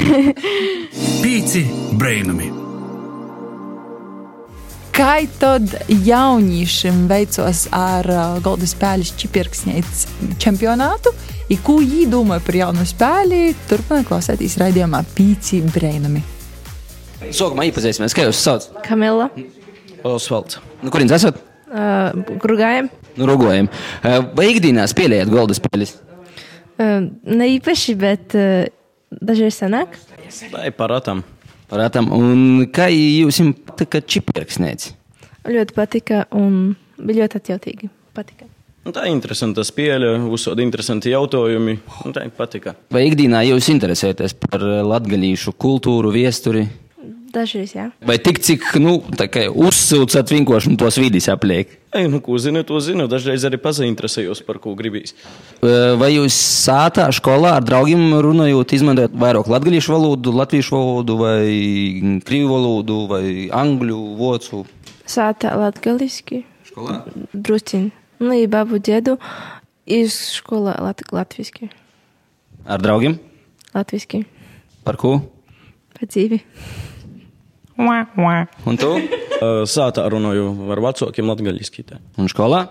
Pīci 1.23 1.63
brainami! 1.95 2.58
Kā 4.95 5.15
tad 5.39 5.71
jauniešiem 5.87 7.05
veicos 7.09 7.65
ar 7.75 8.07
uh, 8.09 8.39
Golda 8.43 8.67
spēļu 8.67 9.13
čipirksnēts 9.19 10.05
čempionātu? 10.41 11.13
I 11.49 11.57
ko 11.65 11.79
viņi 11.81 12.07
domāja 12.11 12.43
par 12.45 12.57
jaunu 12.59 12.85
spēli? 12.87 13.53
Turpināt 13.69 14.09
klausēties 14.09 14.57
raidījumā 14.61 15.01
Pīci 15.15 15.61
Brainami. 15.73 16.21
Sākumā 17.29 17.67
iepazīsimies, 17.69 18.15
kā 18.15 18.27
jūs 18.27 18.41
sauc? 18.43 18.67
Kamila. 18.85 19.29
Osvalds. 20.07 20.59
Nu, 20.83 20.91
kurienes 20.93 21.17
esat? 21.17 21.39
Uh, 21.69 22.13
Grugājam. 22.41 22.91
Nu, 23.17 23.27
rogojam. 23.29 23.67
Uh, 24.03 24.21
vai 24.37 24.49
ikdienā 24.53 24.87
spēlējat 24.89 25.31
Golda 25.31 25.57
spēles? 25.57 25.97
Uh, 26.79 27.09
ne 27.27 27.49
īpaši, 27.57 27.97
bet 27.99 28.37
uh, 28.39 28.69
dažreiz 29.19 29.59
sanāk. 29.59 29.99
Ir 30.29 30.73
paratam. 30.77 31.25
Paratam. 31.69 32.09
Un 32.15 32.65
kā 32.73 32.87
jūs 32.89 33.41
jums 33.43 33.59
patika 33.67 34.01
čipirksnēts? 34.01 34.93
Ļoti 35.49 35.75
patika 35.75 36.23
un 36.35 36.73
bija 36.97 37.23
ļoti 37.23 37.39
atjautīgi. 37.39 37.89
Patika. 38.17 38.49
Un 38.87 38.95
tā 38.95 39.03
ir 39.05 39.13
interesanta 39.13 39.61
spēle, 39.67 40.15
uzdod 40.33 40.61
interesanti 40.63 41.11
jautājumi. 41.13 41.75
Tā 42.15 42.25
ir 42.25 42.33
patika. 42.33 42.73
Vai 42.93 43.03
ikdienā 43.05 43.43
jūs 43.45 43.69
interesēties 43.69 44.33
par 44.47 44.63
latgaļīšu 44.87 45.53
kultūru, 45.61 46.13
viesturi? 46.15 46.65
Dažreiz, 47.29 47.75
jā. 47.75 47.89
Vai 48.05 48.15
tik 48.17 48.39
cik, 48.41 48.63
nu, 48.81 48.95
tā 49.13 49.27
kā 49.29 49.43
uzsūcat 49.53 50.31
vienkārši 50.33 50.71
tos 50.81 50.97
vidus 50.97 51.27
apliek? 51.29 51.75
Ei, 51.93 52.07
nu, 52.09 52.21
ko 52.25 52.37
zinu, 52.41 52.63
to 52.65 52.79
zinu. 52.81 53.05
Dažreiz 53.09 53.43
arī 53.45 53.59
pazainteresējos, 53.61 54.41
par 54.47 54.57
ko 54.63 54.73
gribīs. 54.77 55.13
Vai 55.61 56.09
jūs 56.15 56.33
sātā 56.33 57.05
skolā 57.13 57.55
ar 57.59 57.65
draugiem 57.65 58.15
runājot, 58.25 58.73
izmantojat 58.77 59.13
vairāk 59.13 59.49
latgaļīšu 59.53 59.93
valodu, 59.93 60.33
latviešu 60.41 60.73
valodu 60.73 61.17
vai 61.21 61.43
krīvu 62.25 62.49
valodu 62.49 62.99
vai 63.11 63.23
angļu, 63.53 63.99
vocu? 64.17 64.63
Sātā 65.09 65.53
latgaliski. 65.57 66.43
Skolā? 66.69 67.01
Drusciņ. 67.33 67.89
Nu, 68.25 68.33
ja 68.35 68.49
babu 68.51 68.81
diedu, 68.81 69.19
ir 69.85 70.09
skolā 70.13 70.79
lat 70.81 71.05
latviski. 71.13 71.69
Ar 72.69 72.81
draugiem? 72.81 73.19
Latviski. 73.73 74.25
Par 74.85 74.97
ko? 74.97 75.19
Par 75.93 76.09
dzīvi. 76.09 76.41
Un 78.67 78.79
tu? 78.79 78.91
Sātā 79.75 80.03
runāju 80.11 80.51
ar 80.73 80.81
vecākiem 80.83 81.29
latgaļiski. 81.31 81.85
Un 82.19 82.27
skolā? 82.31 82.65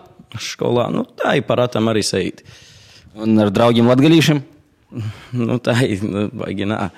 Skolā, 0.44 0.90
nu 0.92 1.06
tā 1.16 1.38
ir 1.38 1.46
paratam 1.48 1.88
arī 1.88 2.04
seit. 2.04 2.44
Un 3.18 3.38
ar 3.40 3.50
draugiem 3.54 3.88
latgalīšiem? 3.88 4.42
Nu, 5.36 5.58
tā 5.60 5.74
ir 5.84 6.04
nu, 6.04 6.26
baigi 6.32 6.68
nā. 6.68 6.90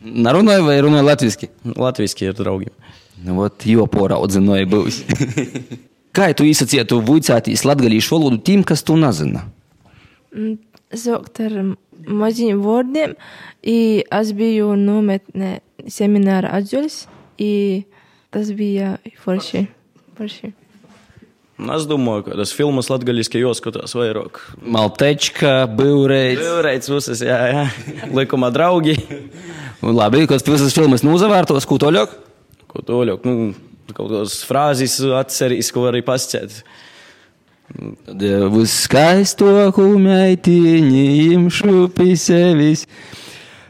Narunāju 0.00 0.64
vai 0.66 0.80
runāju 0.84 1.06
latviski? 1.06 1.50
Latvijasiski 1.76 2.28
ir 2.28 2.36
draugiem. 2.36 2.72
Nu, 3.24 3.36
ot, 3.44 3.64
jo 3.68 3.84
poraudzinoja 3.90 4.68
būs. 4.68 5.02
Kā 6.16 6.30
tu 6.34 6.46
izsacītu 6.48 6.98
vuicātīs 7.06 7.62
latgalīšu 7.68 8.16
valodu 8.16 8.40
tiem, 8.44 8.64
kas 8.66 8.82
tu 8.82 8.96
nezina? 8.98 9.44
Sākt 10.90 11.38
ar 11.44 11.54
maziem 12.08 12.64
vārdiem. 12.64 13.14
i 13.62 14.02
Es 14.10 14.32
biju 14.34 14.74
nometnē 14.80 15.60
semināra 15.86 16.50
atzulis. 16.58 17.04
I 17.40 17.54
Tas 18.30 18.52
bija 18.54 18.96
forši. 19.24 19.64
forši. 20.14 20.52
Es 21.60 21.84
domāju, 21.90 22.22
ka 22.28 22.36
tas 22.38 22.52
filmas 22.54 22.86
latviešu 22.88 23.40
jāskatās 23.42 23.92
vairāk. 23.98 24.38
Maltečka, 24.62 25.66
Būrēts. 25.74 26.38
Vēlreiz 26.38 26.86
visas, 26.92 27.24
jā, 27.26 27.40
jā. 27.50 27.64
Likumā 28.16 28.52
draugi. 28.54 28.94
Un 29.82 29.98
Labi, 29.98 30.22
kas 30.30 30.46
visas 30.46 30.76
filmas 30.78 31.02
nozavērtos, 31.04 31.66
ko 31.66 31.80
toļāk? 31.82 32.14
Ko 32.70 32.84
to 32.86 33.02
ļaut? 33.08 33.26
Nu, 33.26 33.50
kaut 33.90 34.12
kādas 34.12 34.38
frāzes 34.46 34.94
atcerīs, 35.02 35.72
ko 35.74 35.88
arī 35.90 36.04
pasciet. 36.06 36.62
Tad 38.06 38.22
uz 38.54 38.70
skaisto 38.86 39.50
meitiņu 40.06 41.04
imšu 41.34 41.88
pie 41.98 42.14
sevis. 42.18 42.86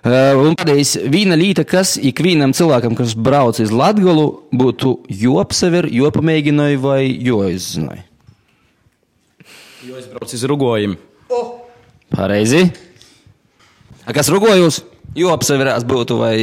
Uh, 0.01 0.33
un 0.41 0.55
pēdējais, 0.57 0.95
viena 1.13 1.37
lieta, 1.37 1.61
kas 1.69 1.99
ikvienam 2.01 2.55
cilvēkam, 2.57 2.95
kas 2.97 3.13
brauc 3.13 3.59
uz 3.61 3.69
Latviju, 3.69 4.29
būtu 4.57 4.95
jopsaver, 5.13 5.91
jopamēģināja 5.93 6.79
vai 6.81 7.03
joizzināja. 7.21 8.07
Jo 9.85 9.99
es 10.01 10.07
braucu 10.09 10.39
uz 10.39 10.45
rugojiem. 10.49 10.95
Pareizi. 12.13 12.63
A, 14.07 14.15
kas 14.17 14.31
rugojos? 14.33 14.81
Jopsaverās 15.21 15.85
būtu 15.85 16.17
vai, 16.21 16.37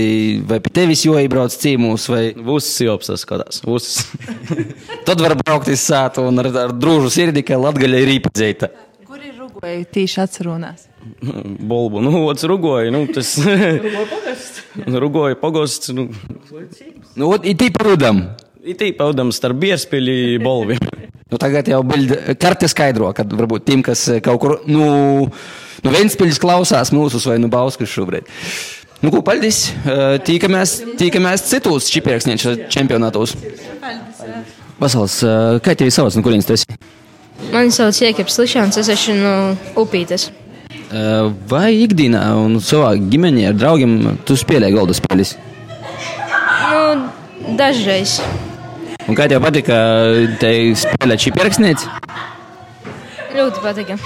vai 0.46 0.60
pie 0.62 0.74
tevis 0.76 1.02
joibrauc 1.08 1.56
cīmūs, 1.56 2.06
vai 2.12 2.24
Vusas 2.36 2.78
jopsas 2.84 3.24
skatās. 3.26 3.64
Vusas. 3.66 4.04
tad 5.08 5.24
var 5.24 5.34
braukt 5.40 5.72
uz 5.72 5.82
sātu 5.82 6.28
un 6.30 6.44
ar, 6.44 6.52
ar 6.68 6.76
drūžu 6.78 7.10
sirdi, 7.14 7.42
ka 7.48 7.58
Latgaļa 7.58 8.04
ir 8.04 8.14
īpadzeita. 8.20 8.70
Kur 9.08 9.24
ir 9.24 9.34
rugoja 9.40 9.82
tīši 9.98 10.22
atcerunās? 10.28 10.86
Bolbu. 11.68 12.02
Nu, 12.04 12.26
otrs 12.28 12.44
rugoja. 12.50 12.92
Nu, 12.94 13.06
tas. 13.12 13.36
rugoja 15.06 15.36
pogosts. 15.40 15.90
Nu, 15.96 16.10
Nu, 17.18 17.32
ot, 17.34 17.46
it 17.50 17.62
īpa 17.66 17.82
rudam. 17.88 18.28
it 18.68 18.82
īpaudams 18.84 19.38
starp 19.40 19.58
bierspili 19.58 20.38
bolviem. 20.44 20.78
Nu, 21.32 21.38
tagad 21.40 21.68
jau 21.68 21.80
bija 21.88 22.36
karte 22.40 22.68
skaidro, 22.68 23.10
ka 23.16 23.24
varbūt 23.24 23.64
tiem, 23.68 23.82
kas 23.84 24.06
eh, 24.12 24.20
kaut 24.24 24.40
kur, 24.44 24.54
nu, 24.68 24.86
nu 25.84 25.94
Ventspils 25.94 26.38
klausās 26.40 26.92
mūsu 26.96 27.20
vai 27.28 27.38
nu 27.40 27.50
Bauskas 27.52 27.90
šobrīd. 27.92 28.28
Nu, 29.02 29.12
ko, 29.14 29.22
paldies! 29.26 29.70
Eh, 29.86 30.18
Tīkamies, 30.28 30.78
tīkamies 31.00 31.44
citos 31.50 31.90
čipieksnieču 31.94 32.56
čempionātos. 32.72 33.36
Vasals, 34.80 35.22
eh, 35.24 35.60
kā 35.64 35.76
tevi 35.76 35.92
sauc, 35.92 36.16
no 36.16 36.24
kurienes 36.26 36.46
tu 36.48 36.54
esi? 36.56 36.78
Mani 37.54 37.72
sauc 37.74 37.98
Jēkabs 38.04 38.40
Lišāns, 38.44 38.78
es 38.84 38.90
esmu 38.94 39.16
no 39.22 39.36
Upītes. 39.84 40.30
Eh, 40.88 41.34
Vai 41.52 41.74
ikdienā 41.84 42.22
un 42.40 42.62
savā 42.64 42.94
ģimenē 42.96 43.50
ar 43.50 43.56
draugiem 43.60 43.96
tu 44.28 44.38
spēlē 44.40 44.70
galda 44.72 44.96
spēles? 44.96 45.34
Nu, 46.72 47.10
dažreiz. 47.60 48.22
Un 49.08 49.16
kā 49.16 49.28
tev 49.28 49.44
patika 49.44 49.76
te 50.40 50.52
spēlēt 50.80 51.24
šī 51.26 51.34
pierakstniece? 51.36 51.92
Ļoti 53.36 53.64
patika. 53.64 53.98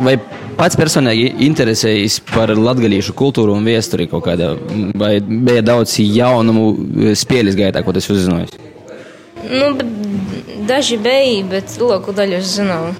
Vai 0.00 0.16
pats 0.56 0.78
personīgi 0.80 1.28
interesējies 1.44 2.18
par 2.32 2.52
latgalīšu 2.56 3.12
kultūru 3.16 3.52
un 3.56 3.68
vēsturi 3.68 4.08
kaut 4.08 4.24
kādā, 4.28 4.54
vai 4.96 5.18
bija 5.20 5.64
daudz 5.64 5.98
jaunumu 6.00 7.12
spēles 7.20 7.56
gaitā, 7.56 7.84
ko 7.84 7.92
tas 7.96 8.08
uzzinājis? 8.12 8.56
Nu, 9.44 9.70
daži 10.68 10.96
bija, 11.04 11.44
bet 11.52 11.76
lielāko 11.80 12.16
daļu 12.16 12.40
es 12.40 12.56
zināju. 12.56 12.96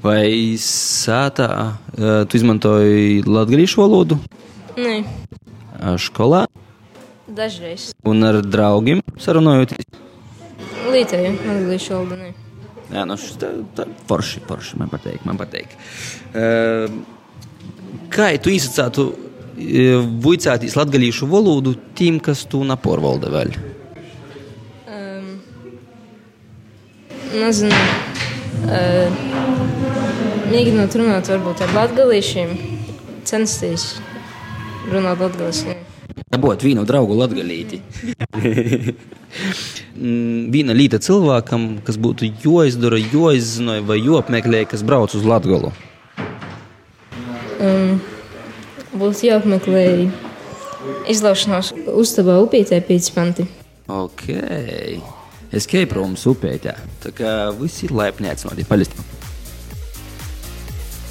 Vai 0.00 0.56
sātā 0.60 1.48
eh, 1.92 2.24
tu 2.24 2.38
izmantoji 2.38 3.20
latgalīšu 3.26 3.82
valodu 3.82 4.16
Nē, 4.80 5.02
skolā 6.00 6.46
dažreiz. 7.28 7.90
un 8.08 8.24
ar 8.24 8.40
draugiem 8.40 9.02
sarunājoties? 9.20 9.84
Lītēju, 10.90 11.34
anglīšu 11.52 11.92
valodu. 11.98 12.16
nē. 12.22 12.30
Jā, 12.90 13.04
nu, 13.06 13.14
šis 13.20 13.36
tā 13.76 13.84
forši, 14.08 14.40
forši, 14.48 14.78
man 14.80 14.88
patīk, 14.90 15.20
man 15.28 15.36
patīk. 15.38 15.76
Uh, 16.34 16.88
kā 18.10 18.32
tu 18.42 18.50
izsacātu 18.50 19.04
uh, 19.12 20.08
vuicātīs 20.24 20.74
latgalīšu 20.80 21.28
valodu 21.30 21.76
tiem, 21.94 22.18
kas 22.18 22.42
tu 22.50 22.64
naporvalda 22.66 23.30
vēl? 23.30 23.52
Um, 24.90 25.36
nezinu. 27.36 27.84
Uh, 28.64 29.29
mēģinot 30.50 30.96
runāt 30.98 31.30
varbūt 31.30 31.62
ar 31.64 31.74
latgalīšiem, 31.76 32.56
censties 33.28 33.94
runāt 34.90 35.22
latgaliski. 35.22 35.76
Dabūt 36.30 36.64
vienu 36.66 36.84
draugu 36.86 37.16
latgalīti. 37.18 37.82
Mm, 40.00 40.48
Viena 40.50 40.74
līta 40.74 40.98
cilvēkam, 41.02 41.82
kas 41.86 41.98
būtu 42.00 42.30
joizdara, 42.42 42.98
joizzināja 42.98 43.84
vai 43.86 43.98
joapmeklēja, 44.00 44.70
kas 44.72 44.82
brauc 44.86 45.12
uz 45.14 45.26
Latgalu. 45.28 45.70
Um, 47.60 48.00
būtu 48.94 49.28
jāapmeklē 49.28 49.84
izlaušanās 51.12 51.74
uztabā 51.92 52.40
upītē 52.42 52.80
pēc 52.88 53.12
panti. 53.14 53.46
Ok. 53.90 54.26
Escape 55.52 55.98
rooms 55.98 56.26
upētā. 56.30 56.78
Tā 57.04 57.14
kā 57.14 57.38
visi 57.58 57.86
ir 57.86 57.94
laipni 57.94 58.30
aicināti 58.32 58.66
paļastam. 58.66 59.19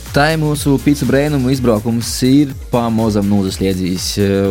Tā 0.10 0.24
ir 0.34 0.40
mūsu 0.42 0.72
pīcis 0.82 1.06
brēnumu 1.06 1.52
izbraukums, 1.54 2.08
ir 2.26 2.50
pamazam 2.72 3.28
nozasliedzījis, 3.30 4.08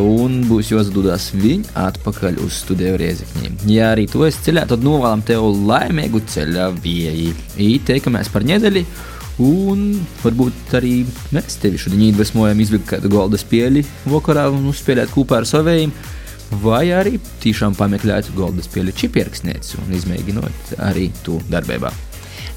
un 0.06 0.36
būs 0.46 0.70
jāsadūdās 0.70 1.32
viņa 1.34 1.72
atpakaļ 1.82 2.38
uz 2.44 2.60
studiju 2.62 2.94
riezikņiem. 3.00 3.56
Ja 3.74 3.88
arī 3.96 4.04
tu 4.06 4.22
esi 4.22 4.44
ceļā, 4.46 4.68
tad 4.70 4.86
novēlam 4.86 5.24
tev 5.26 5.48
laimīgu 5.66 6.22
ceļa 6.30 6.68
vieju. 6.78 7.34
Ieteikamies 7.58 8.30
par 8.30 8.46
nedēļu, 8.46 8.84
un 9.48 9.82
varbūt 10.22 10.78
arī 10.78 10.94
mēs 11.34 11.58
tevi 11.58 11.82
šodien 11.82 12.06
iedvesmojam 12.12 12.62
izvilkt 12.62 12.92
kādu 12.94 13.10
golda 13.10 13.40
spēli 13.42 13.82
vakarā 14.06 14.46
un 14.54 14.70
uzspēlēt 14.70 15.10
kopā 15.10 15.42
ar 15.42 15.50
saviem. 15.50 15.90
Vai 16.62 16.86
arī 16.94 17.18
tiešām 17.42 17.74
pameklēt 17.76 18.30
golda 18.38 18.62
spēļu 18.62 18.94
čipierksnēci 19.02 19.82
un 19.82 19.98
izmēģinot 19.98 20.78
arī 20.86 21.10
to 21.26 21.42
darbībā. 21.50 21.90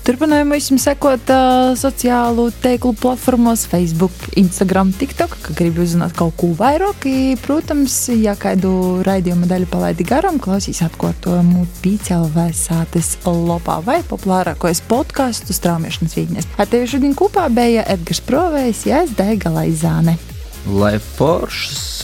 Turpinājumā 0.02 0.58
jums 0.58 0.82
sekot 0.88 1.30
uh, 1.30 1.76
sociālo 1.78 2.48
tīklu 2.64 2.96
platformos, 2.98 3.68
Facebook, 3.70 4.16
Instagram, 4.40 4.90
TikTok, 4.98 5.36
ka 5.46 5.54
gribi 5.60 5.84
uzzināt 5.84 6.16
kaut 6.18 6.34
ko 6.42 6.50
vairāk. 6.58 7.06
Protams, 7.44 7.94
ja 8.18 8.34
kādu 8.34 8.72
raidījumu 9.06 9.46
daļu 9.52 9.70
palaidi 9.70 10.08
garām, 10.10 10.40
klausīs 10.42 10.82
atkārtojumu 10.88 11.68
PCLV 11.84 12.48
sātes 12.58 13.12
lopā 13.30 13.78
vai 13.86 14.00
populārākais 14.10 14.82
podkāstu 14.90 15.54
straumēšanas 15.54 16.18
vīgnes. 16.18 16.50
Ar 16.58 16.74
tevi 16.74 16.90
šodien 16.90 17.14
kopā 17.14 17.46
bija 17.54 17.86
Edgars 17.94 18.26
Provējs, 18.26 18.88
Jēs 18.90 19.14
Daiga 19.22 19.54
Laizāne. 19.54 20.18
Lai 20.66 20.96
foršs, 20.98 22.04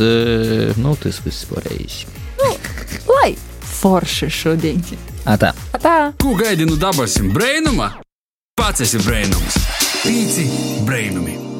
nu 0.77 0.93
tas 1.01 1.25
viss 1.25 1.49
pareizi. 1.49 2.05
Lai 3.09 3.31
forši 3.81 4.29
šodien! 4.29 4.85
Atā. 5.27 5.51
Tā! 5.83 5.95
Ko 6.23 6.37
gaidi 6.39 6.63
no 6.69 6.77
dabasim 6.79 7.33
brēnuma? 7.35 7.89
Pats 8.57 8.85
esi 8.85 9.01
brēnums. 9.03 9.59
Pīci 10.05 10.47
brēnumi. 10.87 11.56